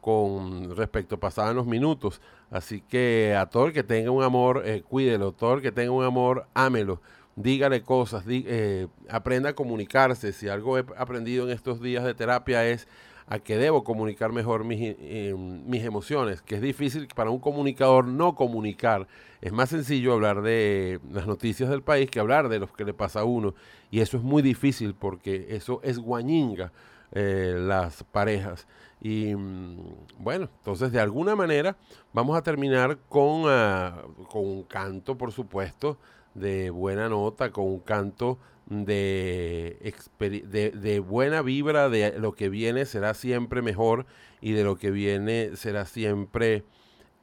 [0.00, 2.20] con respecto pasaban los minutos.
[2.50, 5.32] Así que a todo el que tenga un amor, eh, cuídelo.
[5.32, 7.00] Todo el que tenga un amor, ámelo.
[7.36, 10.32] Dígale cosas, eh, aprenda a comunicarse.
[10.32, 12.88] Si algo he aprendido en estos días de terapia es
[13.28, 18.06] a que debo comunicar mejor mis, eh, mis emociones, que es difícil para un comunicador
[18.06, 19.06] no comunicar.
[19.40, 22.94] Es más sencillo hablar de las noticias del país que hablar de lo que le
[22.94, 23.54] pasa a uno.
[23.90, 26.72] Y eso es muy difícil porque eso es guañinga
[27.12, 28.66] eh, las parejas.
[29.00, 29.76] Y mm,
[30.18, 31.76] bueno, entonces de alguna manera
[32.12, 35.98] vamos a terminar con, ah, con un canto, por supuesto,
[36.34, 38.38] de buena nota, con un canto
[38.68, 44.06] de, de, de buena vibra, de lo que viene será siempre mejor
[44.40, 46.64] y de lo que viene será siempre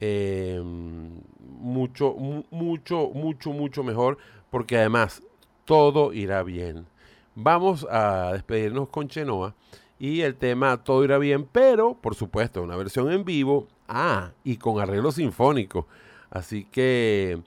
[0.00, 4.18] eh, mucho, mu- mucho, mucho, mucho mejor,
[4.50, 5.22] porque además
[5.64, 6.86] todo irá bien.
[7.34, 9.54] Vamos a despedirnos con Chenoa
[9.98, 14.56] y el tema Todo irá bien, pero por supuesto una versión en vivo, ah, y
[14.56, 15.86] con arreglo sinfónico.
[16.30, 17.40] Así que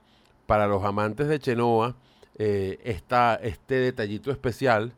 [0.46, 1.96] para los amantes de Chenoa
[2.40, 4.94] eh, está este detallito especial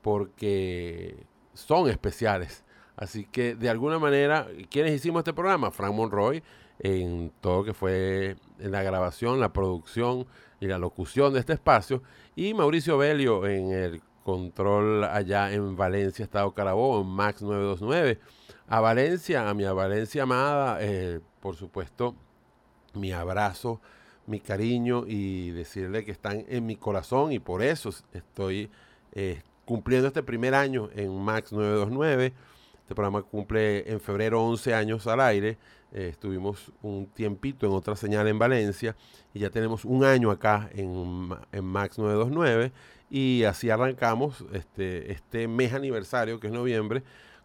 [0.00, 2.64] porque son especiales.
[2.96, 5.70] Así que de alguna manera, ¿quiénes hicimos este programa?
[5.72, 6.42] Frank Monroy
[6.78, 10.26] en todo lo que fue en la grabación, la producción
[10.60, 12.02] y la locución de este espacio
[12.36, 18.20] y Mauricio Belio en el control allá en Valencia, Estado Carabobo, en Max 929.
[18.66, 22.14] A Valencia, a mi Valencia amada, eh, por supuesto,
[22.94, 23.80] mi abrazo,
[24.26, 28.70] mi cariño y decirle que están en mi corazón y por eso estoy
[29.12, 32.32] eh, cumpliendo este primer año en Max 929.
[32.80, 35.58] Este programa cumple en febrero 11 años al aire.
[35.92, 38.96] Eh, estuvimos un tiempito en otra señal en Valencia
[39.32, 42.72] y ya tenemos un año acá en, en Max 929
[43.10, 47.04] y así arrancamos este, este mes aniversario que es noviembre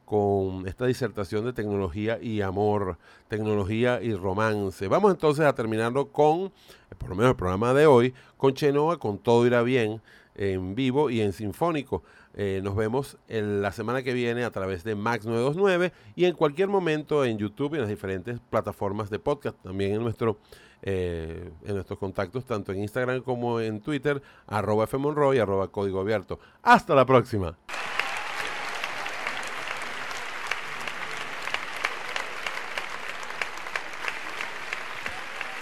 [0.10, 4.88] con esta disertación de tecnología y amor, tecnología y romance.
[4.88, 6.52] Vamos entonces a terminarlo con,
[6.98, 10.02] por lo menos el programa de hoy, con Chenoa, con Todo Irá Bien,
[10.34, 12.02] en vivo y en sinfónico.
[12.34, 16.34] Eh, nos vemos en la semana que viene a través de Max 929 y en
[16.34, 20.36] cualquier momento en YouTube y en las diferentes plataformas de podcast, también en
[20.82, 26.40] eh, en nuestros contactos, tanto en Instagram como en Twitter, arroba fmonroy, arroba código abierto.
[26.64, 27.56] Hasta la próxima.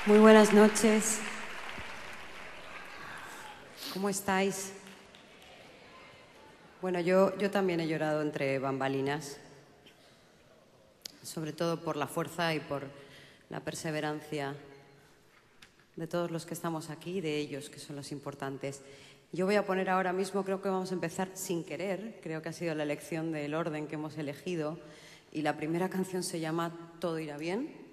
[0.07, 1.19] Muy buenas noches.
[3.93, 4.71] ¿Cómo estáis?
[6.81, 9.35] Bueno, yo, yo también he llorado entre bambalinas,
[11.23, 12.83] sobre todo por la fuerza y por
[13.49, 14.55] la perseverancia
[15.97, 18.83] de todos los que estamos aquí y de ellos, que son los importantes.
[19.33, 22.47] Yo voy a poner ahora mismo, creo que vamos a empezar sin querer, creo que
[22.47, 24.79] ha sido la elección del orden que hemos elegido,
[25.33, 26.71] y la primera canción se llama
[27.01, 27.86] Todo irá bien,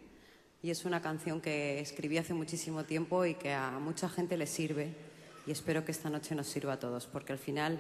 [0.65, 4.47] y es una canción que escribí hace muchísimo tiempo y que a mucha gente le
[4.47, 4.95] sirve,
[5.47, 7.79] y espero que esta noche nos sirva a todos, porque al final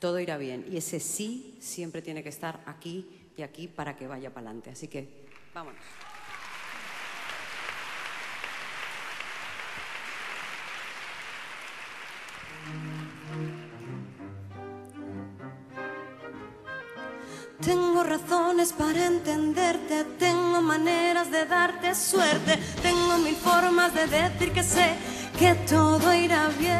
[0.00, 3.06] todo irá bien, y ese sí siempre tiene que estar aquí
[3.36, 4.70] y aquí para que vaya para adelante.
[4.70, 5.06] Así que,
[5.54, 5.80] vámonos.
[17.64, 24.62] Tengo razones para entenderte, tengo maneras de darte suerte, tengo mil formas de decir que
[24.62, 24.94] sé
[25.38, 26.74] que todo irá bien.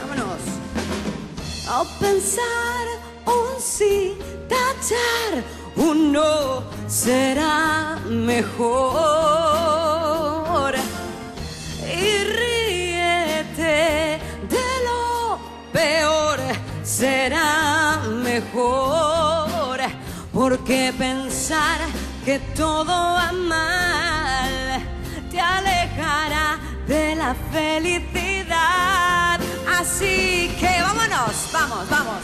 [0.00, 0.42] Vámonos.
[1.68, 2.86] Al pensar
[3.26, 4.16] un sí,
[4.48, 5.42] tachar
[5.74, 9.77] un no será mejor.
[16.98, 19.78] Será mejor.
[20.32, 21.78] Porque pensar
[22.24, 24.82] que todo va mal
[25.30, 29.38] te alejará de la felicidad.
[29.78, 32.20] Así que vámonos, vamos, vamos.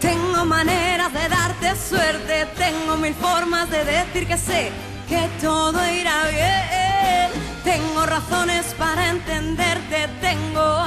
[0.00, 4.70] Tengo maneras de darte suerte, tengo mil formas de decir que sé
[5.08, 7.30] que todo irá bien.
[7.64, 10.84] Tengo razones para entenderte, tengo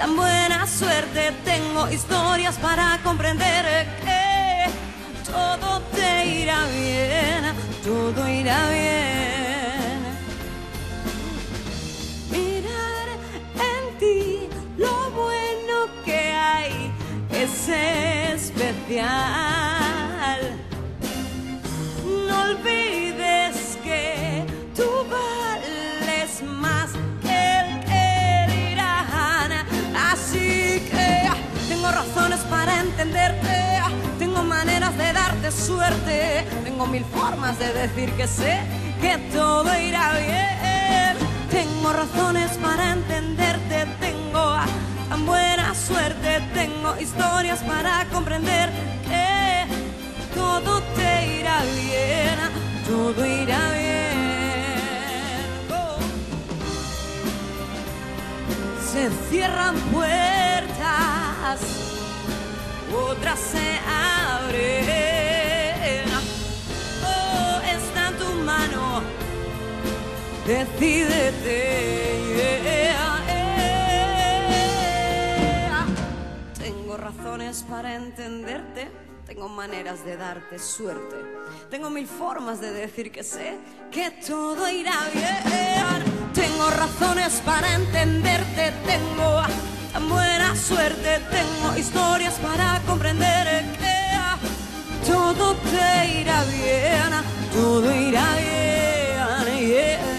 [0.00, 4.70] tan buena suerte, tengo historias para comprender que
[5.30, 7.44] todo te irá bien,
[7.84, 10.00] todo irá bien.
[12.30, 13.08] Mirar
[13.72, 14.48] en ti
[14.78, 16.72] lo bueno que hay
[17.30, 17.68] es
[18.48, 19.10] especial.
[22.26, 26.79] No olvides que tú vales más
[32.12, 33.80] Tengo razones para entenderte,
[34.18, 38.58] tengo maneras de darte suerte, tengo mil formas de decir que sé
[39.00, 41.16] que todo irá bien.
[41.50, 44.56] Tengo razones para entenderte, tengo
[45.08, 48.70] tan buena suerte, tengo historias para comprender
[49.08, 49.66] que
[50.34, 52.38] todo te irá bien,
[52.88, 54.18] todo irá bien.
[55.70, 56.00] Oh.
[58.92, 61.60] Se cierran puertas
[62.94, 64.84] otras se abren.
[67.04, 69.02] Oh, está en tu mano,
[70.46, 72.00] decídete.
[72.36, 73.20] yeah, yeah.
[76.58, 78.88] Tengo razones para entenderte,
[79.26, 81.16] tengo maneras de darte suerte,
[81.70, 83.58] tengo mil formas de decir que sé
[83.90, 85.30] que todo irá bien.
[86.34, 89.42] Tengo razones para entenderte, tengo
[89.98, 97.10] buena suerte, tengo historias para comprender que todo te irá bien,
[97.52, 100.09] todo irá bien.